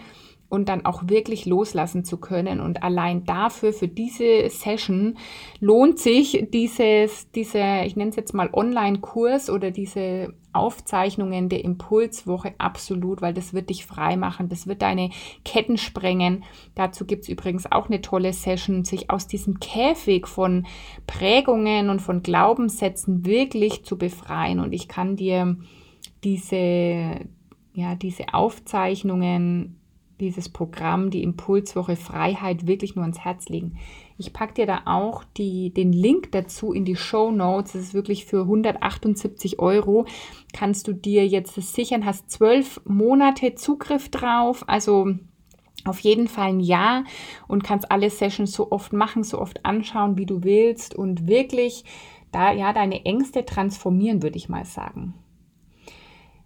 und 0.55 0.69
dann 0.69 0.85
auch 0.85 1.03
wirklich 1.07 1.45
loslassen 1.45 2.03
zu 2.03 2.17
können. 2.17 2.59
Und 2.59 2.83
allein 2.83 3.25
dafür, 3.25 3.73
für 3.73 3.87
diese 3.87 4.49
Session, 4.49 5.17
lohnt 5.59 5.99
sich 5.99 6.47
dieses, 6.51 7.29
diese, 7.31 7.83
ich 7.85 7.95
nenne 7.95 8.09
es 8.09 8.15
jetzt 8.15 8.33
mal 8.33 8.49
Online-Kurs 8.51 9.49
oder 9.49 9.71
diese 9.71 10.33
Aufzeichnungen 10.55 11.49
der 11.49 11.63
Impulswoche 11.63 12.53
absolut, 12.57 13.21
weil 13.21 13.33
das 13.33 13.53
wird 13.53 13.69
dich 13.69 13.85
frei 13.85 14.15
machen, 14.15 14.47
das 14.47 14.67
wird 14.67 14.81
deine 14.81 15.09
Ketten 15.43 15.77
sprengen. 15.77 16.43
Dazu 16.75 17.05
gibt 17.05 17.23
es 17.23 17.29
übrigens 17.29 17.69
auch 17.71 17.87
eine 17.87 18.01
tolle 18.01 18.31
Session, 18.31 18.85
sich 18.85 19.09
aus 19.09 19.27
diesem 19.27 19.59
Käfig 19.59 20.27
von 20.27 20.65
Prägungen 21.07 21.89
und 21.89 22.01
von 22.01 22.23
Glaubenssätzen 22.23 23.25
wirklich 23.25 23.83
zu 23.83 23.97
befreien. 23.97 24.59
Und 24.61 24.71
ich 24.71 24.87
kann 24.87 25.17
dir 25.17 25.57
diese, 26.23 27.27
ja, 27.73 27.95
diese 27.95 28.33
Aufzeichnungen 28.33 29.79
dieses 30.19 30.49
Programm, 30.49 31.09
die 31.09 31.23
Impulswoche 31.23 31.95
Freiheit, 31.95 32.67
wirklich 32.67 32.95
nur 32.95 33.03
ans 33.03 33.19
Herz 33.19 33.49
legen. 33.49 33.77
Ich 34.17 34.31
packe 34.31 34.53
dir 34.53 34.65
da 34.65 34.81
auch 34.85 35.23
die, 35.37 35.73
den 35.73 35.91
Link 35.91 36.31
dazu 36.31 36.71
in 36.71 36.85
die 36.85 36.95
Show 36.95 37.31
Notes. 37.31 37.73
Das 37.73 37.81
ist 37.81 37.93
wirklich 37.93 38.25
für 38.25 38.41
178 38.41 39.59
Euro. 39.59 40.05
Kannst 40.53 40.87
du 40.87 40.93
dir 40.93 41.27
jetzt 41.27 41.57
das 41.57 41.73
sichern, 41.73 42.05
hast 42.05 42.31
zwölf 42.31 42.81
Monate 42.85 43.55
Zugriff 43.55 44.09
drauf. 44.09 44.63
Also 44.67 45.15
auf 45.83 45.99
jeden 45.99 46.27
Fall 46.27 46.49
ein 46.49 46.59
Ja 46.59 47.03
und 47.47 47.63
kannst 47.63 47.91
alle 47.91 48.09
Sessions 48.09 48.53
so 48.53 48.71
oft 48.71 48.93
machen, 48.93 49.23
so 49.23 49.39
oft 49.39 49.65
anschauen, 49.65 50.17
wie 50.17 50.25
du 50.25 50.43
willst 50.43 50.95
und 50.95 51.27
wirklich 51.27 51.83
da 52.31 52.51
ja 52.51 52.73
deine 52.73 53.05
Ängste 53.05 53.45
transformieren, 53.45 54.23
würde 54.23 54.37
ich 54.37 54.49
mal 54.49 54.65
sagen. 54.65 55.13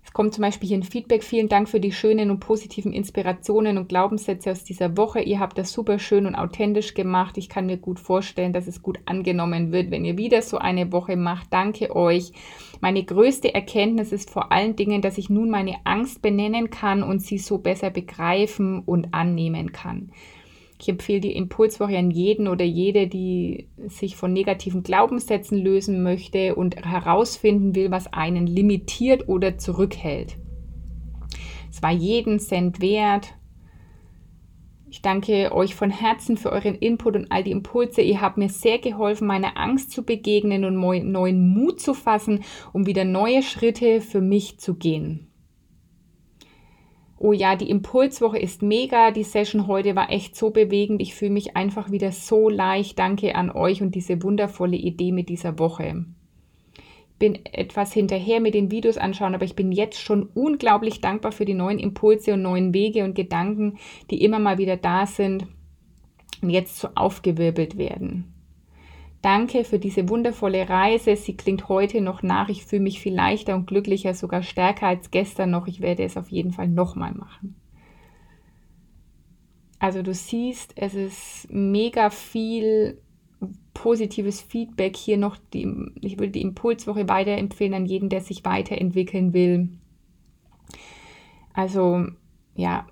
Es 0.09 0.13
kommt 0.13 0.33
zum 0.33 0.41
Beispiel 0.41 0.67
hier 0.67 0.77
ein 0.79 0.83
Feedback. 0.83 1.23
Vielen 1.23 1.49
Dank 1.49 1.69
für 1.69 1.79
die 1.79 1.91
schönen 1.91 2.31
und 2.31 2.39
positiven 2.39 2.93
Inspirationen 2.93 3.77
und 3.77 3.89
Glaubenssätze 3.89 4.49
aus 4.49 4.63
dieser 4.63 4.97
Woche. 4.97 5.19
Ihr 5.19 5.39
habt 5.39 5.59
das 5.59 5.71
super 5.71 5.99
schön 5.99 6.25
und 6.25 6.33
authentisch 6.33 6.95
gemacht. 6.95 7.37
Ich 7.37 7.47
kann 7.47 7.67
mir 7.67 7.77
gut 7.77 7.99
vorstellen, 7.99 8.51
dass 8.51 8.65
es 8.65 8.81
gut 8.81 8.97
angenommen 9.05 9.71
wird, 9.71 9.91
wenn 9.91 10.05
ihr 10.05 10.17
wieder 10.17 10.41
so 10.41 10.57
eine 10.57 10.91
Woche 10.91 11.15
macht. 11.15 11.53
Danke 11.53 11.95
euch. 11.95 12.31
Meine 12.81 13.03
größte 13.03 13.53
Erkenntnis 13.53 14.11
ist 14.11 14.31
vor 14.31 14.51
allen 14.51 14.75
Dingen, 14.75 15.03
dass 15.03 15.19
ich 15.19 15.29
nun 15.29 15.51
meine 15.51 15.75
Angst 15.83 16.23
benennen 16.23 16.71
kann 16.71 17.03
und 17.03 17.21
sie 17.21 17.37
so 17.37 17.59
besser 17.59 17.91
begreifen 17.91 18.79
und 18.79 19.13
annehmen 19.13 19.73
kann. 19.73 20.09
Ich 20.81 20.87
empfehle 20.87 21.19
die 21.19 21.35
Impulswoche 21.35 21.97
an 21.97 22.09
jeden 22.09 22.47
oder 22.47 22.63
jede, 22.63 23.07
die 23.07 23.67
sich 23.87 24.15
von 24.15 24.31
negativen 24.31 24.81
Glaubenssätzen 24.81 25.57
lösen 25.57 26.03
möchte 26.03 26.55
und 26.55 26.77
herausfinden 26.77 27.75
will, 27.75 27.91
was 27.91 28.13
einen 28.13 28.47
limitiert 28.47 29.27
oder 29.27 29.57
zurückhält. 29.57 30.37
Es 31.69 31.83
war 31.83 31.91
jeden 31.91 32.39
Cent 32.39 32.79
wert. 32.79 33.33
Ich 34.89 35.01
danke 35.01 35.53
euch 35.53 35.75
von 35.75 35.91
Herzen 35.91 36.37
für 36.37 36.51
euren 36.51 36.75
Input 36.75 37.15
und 37.17 37.29
all 37.29 37.43
die 37.43 37.51
Impulse. 37.51 38.01
Ihr 38.01 38.21
habt 38.21 38.37
mir 38.37 38.49
sehr 38.49 38.79
geholfen, 38.79 39.27
meiner 39.27 39.57
Angst 39.57 39.91
zu 39.91 40.03
begegnen 40.03 40.63
und 40.63 40.77
neuen 41.11 41.49
Mut 41.49 41.81
zu 41.81 41.93
fassen, 41.93 42.43
um 42.71 42.85
wieder 42.85 43.03
neue 43.03 43.43
Schritte 43.43 43.99
für 43.99 44.21
mich 44.21 44.59
zu 44.59 44.75
gehen 44.75 45.28
oh 47.19 47.33
ja, 47.33 47.55
die 47.55 47.69
Impulswoche 47.69 48.39
ist 48.39 48.61
mega, 48.61 49.11
die 49.11 49.23
Session 49.23 49.67
heute 49.67 49.95
war 49.95 50.09
echt 50.09 50.35
so 50.35 50.49
bewegend, 50.51 51.01
ich 51.01 51.13
fühle 51.13 51.31
mich 51.31 51.55
einfach 51.55 51.91
wieder 51.91 52.11
so 52.11 52.49
leicht. 52.49 52.97
Danke 52.97 53.35
an 53.35 53.51
euch 53.51 53.81
und 53.81 53.93
diese 53.93 54.23
wundervolle 54.23 54.77
Idee 54.77 55.11
mit 55.11 55.29
dieser 55.29 55.59
Woche. 55.59 56.05
Ich 56.75 57.19
bin 57.19 57.39
etwas 57.43 57.91
hinterher 57.91 58.39
mit 58.39 58.53
den 58.53 58.71
Videos 58.71 58.97
anschauen, 58.97 59.35
aber 59.35 59.43
ich 59.43 59.55
bin 59.55 59.73
jetzt 59.73 59.99
schon 59.99 60.29
unglaublich 60.33 61.01
dankbar 61.01 61.33
für 61.33 61.43
die 61.43 61.53
neuen 61.53 61.77
Impulse 61.77 62.33
und 62.33 62.43
neuen 62.43 62.73
Wege 62.73 63.03
und 63.03 63.13
Gedanken, 63.13 63.77
die 64.09 64.23
immer 64.23 64.39
mal 64.39 64.57
wieder 64.57 64.77
da 64.77 65.05
sind 65.05 65.45
und 66.41 66.49
jetzt 66.49 66.79
so 66.79 66.87
aufgewirbelt 66.95 67.77
werden. 67.77 68.38
Danke 69.21 69.65
für 69.65 69.79
diese 69.79 70.07
wundervolle 70.07 70.69
Reise. 70.69 71.15
Sie 71.17 71.35
klingt 71.35 71.67
heute 71.67 71.99
noch 71.99 72.23
nach. 72.23 72.47
Ich 72.47 72.65
fühle 72.65 72.83
mich 72.83 73.01
viel 73.01 73.13
leichter 73.13 73.55
und 73.55 73.67
glücklicher, 73.67 74.13
sogar 74.13 74.43
stärker 74.43 74.87
als 74.87 75.11
gestern 75.11 75.51
noch. 75.51 75.67
Ich 75.67 75.81
werde 75.81 76.03
es 76.03 76.15
auf 76.15 76.29
jeden 76.29 76.53
Fall 76.53 76.69
nochmal 76.69 77.13
machen. 77.13 77.55
Also 79.77 80.03
du 80.03 80.13
siehst, 80.13 80.73
es 80.77 80.93
ist 80.93 81.47
mega 81.51 82.09
viel 82.09 83.01
positives 83.73 84.41
Feedback 84.41 84.95
hier 84.95 85.17
noch. 85.17 85.37
Die, 85.53 85.67
ich 86.01 86.19
würde 86.19 86.31
die 86.31 86.41
Impulswoche 86.41 87.07
weiterempfehlen 87.09 87.73
an 87.73 87.85
jeden, 87.85 88.09
der 88.09 88.21
sich 88.21 88.45
weiterentwickeln 88.45 89.33
will. 89.33 89.69
Also 91.53 92.05
ja, 92.55 92.87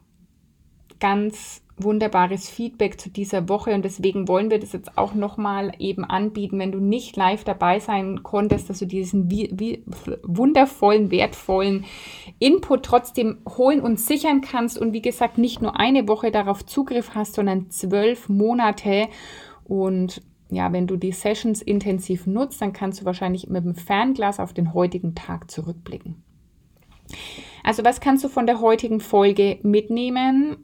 ganz 1.00 1.62
wunderbares 1.78 2.50
Feedback 2.50 3.00
zu 3.00 3.10
dieser 3.10 3.50
Woche 3.50 3.74
und 3.74 3.86
deswegen 3.86 4.28
wollen 4.28 4.50
wir 4.50 4.60
das 4.60 4.74
jetzt 4.74 4.98
auch 4.98 5.13
nochmal 5.13 5.74
eben 5.80 6.04
anbieten, 6.04 6.58
wenn 6.60 6.72
du 6.72 6.80
nicht 6.80 7.16
live 7.16 7.44
dabei 7.44 7.80
sein 7.80 8.24
konntest, 8.24 8.70
dass 8.70 8.80
du 8.80 8.86
diesen 8.86 9.30
wie, 9.30 9.52
wie 9.54 9.84
wundervollen, 10.24 11.12
wertvollen 11.12 11.86
Input 12.40 12.84
trotzdem 12.84 13.38
holen 13.58 13.82
und 13.82 14.00
sichern 14.00 14.42
kannst 14.42 14.80
und 14.80 14.94
wie 14.94 15.02
gesagt 15.02 15.38
nicht 15.38 15.62
nur 15.62 15.80
eine 15.80 16.08
Woche 16.08 16.32
darauf 16.32 16.66
Zugriff 16.66 17.12
hast, 17.13 17.36
sondern 17.36 17.70
zwölf 17.70 18.28
Monate 18.28 19.08
und 19.63 20.22
ja, 20.50 20.72
wenn 20.72 20.88
du 20.88 20.96
die 20.96 21.12
Sessions 21.12 21.62
intensiv 21.62 22.26
nutzt, 22.26 22.62
dann 22.62 22.74
kannst 22.74 23.02
du 23.02 23.06
wahrscheinlich 23.06 23.50
mit 23.50 23.66
dem 23.66 23.76
Fernglas 23.76 24.40
auf 24.40 24.54
den 24.54 24.74
heutigen 24.74 25.13
Tag 25.13 25.52
zurückblicken. 25.52 26.24
Also 27.63 27.84
was 27.84 28.00
kannst 28.00 28.24
du 28.24 28.30
von 28.30 28.48
der 28.48 28.62
heutigen 28.62 29.02
Folge 29.02 29.60
mitnehmen? 29.62 30.58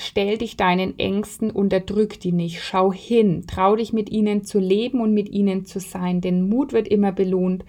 Stell 0.00 0.38
dich 0.38 0.56
deinen 0.56 0.98
Ängsten, 0.98 1.50
unterdrück 1.50 2.18
die 2.20 2.32
nicht, 2.32 2.62
schau 2.62 2.92
hin, 2.92 3.44
trau 3.46 3.76
dich 3.76 3.92
mit 3.92 4.10
ihnen 4.10 4.44
zu 4.44 4.58
leben 4.58 5.00
und 5.00 5.12
mit 5.12 5.28
ihnen 5.28 5.66
zu 5.66 5.78
sein, 5.78 6.20
denn 6.20 6.48
Mut 6.48 6.72
wird 6.72 6.88
immer 6.88 7.12
belohnt 7.12 7.64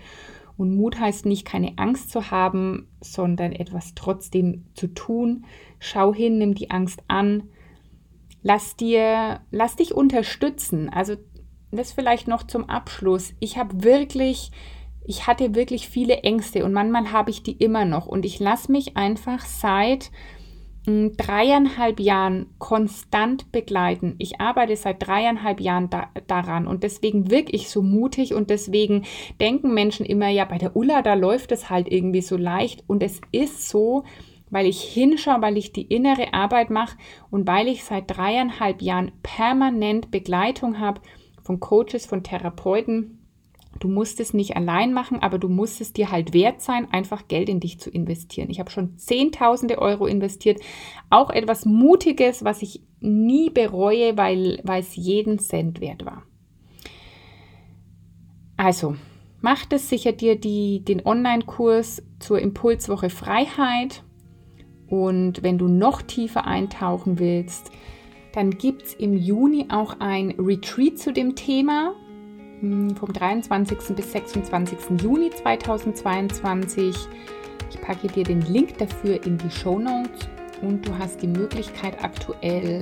und 0.58 0.76
Mut 0.76 1.00
heißt 1.00 1.26
nicht, 1.26 1.44
keine 1.44 1.74
Angst 1.78 2.12
zu 2.12 2.32
haben, 2.32 2.88
sondern 3.02 3.52
etwas 3.52 3.96
trotzdem 3.96 4.66
zu 4.76 4.88
tun. 4.88 5.46
Schau 5.80 6.14
hin, 6.14 6.38
nimm 6.38 6.54
die 6.54 6.70
Angst 6.70 7.02
an, 7.08 7.50
lass 8.44 8.76
dir, 8.76 9.42
lass 9.50 9.76
dich 9.76 9.94
unterstützen. 9.94 10.88
Also 10.90 11.16
das 11.72 11.94
vielleicht 11.94 12.28
noch 12.28 12.44
zum 12.44 12.70
Abschluss. 12.70 13.34
Ich 13.40 13.58
habe 13.58 13.84
wirklich, 13.84 14.52
ich 15.04 15.26
hatte 15.26 15.56
wirklich 15.56 15.90
viele 15.90 16.18
Ängste 16.18 16.64
und 16.64 16.74
manchmal 16.74 17.12
habe 17.12 17.32
ich 17.32 17.44
die 17.44 17.54
immer 17.54 17.86
noch 17.86 18.06
und 18.06 18.26
ich 18.26 18.40
lasse 18.40 18.72
mich 18.72 18.98
einfach 18.98 19.44
seit 19.46 20.12
dreieinhalb 20.86 22.00
Jahren 22.00 22.48
konstant 22.58 23.52
begleiten. 23.52 24.16
Ich 24.18 24.42
arbeite 24.42 24.76
seit 24.76 25.06
dreieinhalb 25.06 25.60
Jahren 25.60 25.92
da, 25.92 26.10
daran 26.26 26.66
und 26.66 26.84
deswegen 26.84 27.30
wirke 27.30 27.52
ich 27.52 27.70
so 27.70 27.84
mutig 27.84 28.34
und 28.34 28.50
deswegen 28.50 29.04
denken 29.40 29.74
Menschen 29.74 30.06
immer, 30.06 30.30
ja, 30.30 30.46
bei 30.46 30.58
der 30.58 30.76
Ulla, 30.76 31.04
da 31.04 31.14
läuft 31.14 31.52
es 31.52 31.70
halt 31.70 31.92
irgendwie 31.92 32.22
so 32.22 32.36
leicht 32.36 32.84
und 32.88 33.04
es 33.04 33.22
ist 33.32 33.70
so, 33.70 34.06
weil 34.50 34.66
ich 34.66 34.82
hinschaue, 34.82 35.42
weil 35.42 35.58
ich 35.58 35.72
die 35.72 35.86
innere 35.86 36.34
Arbeit 36.34 36.72
mache 36.72 36.98
und 37.30 37.48
weil 37.48 37.68
ich 37.68 37.84
seit 37.84 38.16
dreieinhalb 38.16 38.82
Jahren 38.82 39.12
permanent 39.22 40.10
Begleitung 40.10 40.80
habe 40.80 41.02
von 41.44 41.60
Coaches, 41.60 42.08
von 42.08 42.24
Therapeuten. 42.24 43.21
Du 43.82 43.88
musst 43.88 44.20
es 44.20 44.36
nicht 44.36 44.56
allein 44.56 44.94
machen, 44.94 45.24
aber 45.24 45.40
du 45.40 45.50
musst 45.50 45.82
es 45.82 45.92
dir 45.92 46.12
halt 46.12 46.36
wert 46.36 46.62
sein, 46.62 46.88
einfach 46.92 47.28
Geld 47.28 47.50
in 47.50 47.60
dich 47.60 47.80
zu 47.80 47.90
investieren. 47.90 48.52
Ich 48.52 48.60
habe 48.60 48.70
schon 48.70 48.96
Zehntausende 49.00 49.80
Euro 49.80 50.06
investiert. 50.06 50.62
Auch 51.10 51.32
etwas 51.32 51.66
Mutiges, 51.66 52.44
was 52.44 52.62
ich 52.62 52.84
nie 53.00 53.50
bereue, 53.50 54.18
weil, 54.18 54.60
weil 54.64 54.82
es 54.82 54.96
jeden 54.96 55.40
Cent 55.40 55.82
wert 55.82 56.06
war. 56.06 56.22
Also, 58.56 58.96
mach 59.42 59.66
das 59.66 59.90
sicher 59.90 60.12
dir 60.12 60.40
die, 60.40 60.86
den 60.86 61.04
Online-Kurs 61.04 62.04
zur 62.20 62.38
Impulswoche 62.38 63.10
Freiheit. 63.10 64.04
Und 64.86 65.42
wenn 65.42 65.58
du 65.58 65.68
noch 65.68 66.04
tiefer 66.04 66.46
eintauchen 66.46 67.18
willst, 67.18 67.72
dann 68.34 68.52
gibt 68.52 68.84
es 68.84 68.94
im 68.94 69.18
Juni 69.18 69.66
auch 69.70 70.00
ein 70.00 70.36
Retreat 70.38 71.00
zu 71.00 71.12
dem 71.12 71.36
Thema 71.36 71.96
vom 72.62 73.12
23. 73.12 73.96
bis 73.96 74.12
26. 74.12 75.02
Juni 75.02 75.32
2022. 75.32 76.96
Ich 77.70 77.82
packe 77.82 78.08
dir 78.08 78.24
den 78.24 78.42
Link 78.42 78.78
dafür 78.78 79.24
in 79.26 79.38
die 79.38 79.50
Show 79.50 79.80
Notes 79.80 80.30
und 80.62 80.88
du 80.88 80.96
hast 80.98 81.22
die 81.22 81.28
Möglichkeit 81.28 82.04
aktuell 82.04 82.80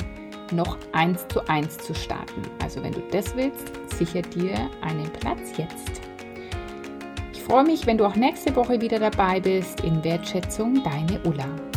noch 0.51 0.77
eins 0.91 1.25
zu 1.29 1.47
eins 1.47 1.77
zu 1.77 1.93
starten. 1.93 2.41
Also 2.61 2.83
wenn 2.83 2.91
du 2.91 3.01
das 3.11 3.35
willst, 3.37 3.71
sicher 3.95 4.21
dir 4.21 4.69
einen 4.81 5.09
Platz 5.13 5.57
jetzt. 5.57 6.01
Ich 7.31 7.41
freue 7.41 7.63
mich, 7.63 7.85
wenn 7.85 7.97
du 7.97 8.05
auch 8.05 8.15
nächste 8.15 8.55
Woche 8.55 8.81
wieder 8.81 8.99
dabei 8.99 9.39
bist. 9.39 9.81
In 9.81 10.03
Wertschätzung, 10.03 10.83
deine 10.83 11.21
Ulla. 11.23 11.68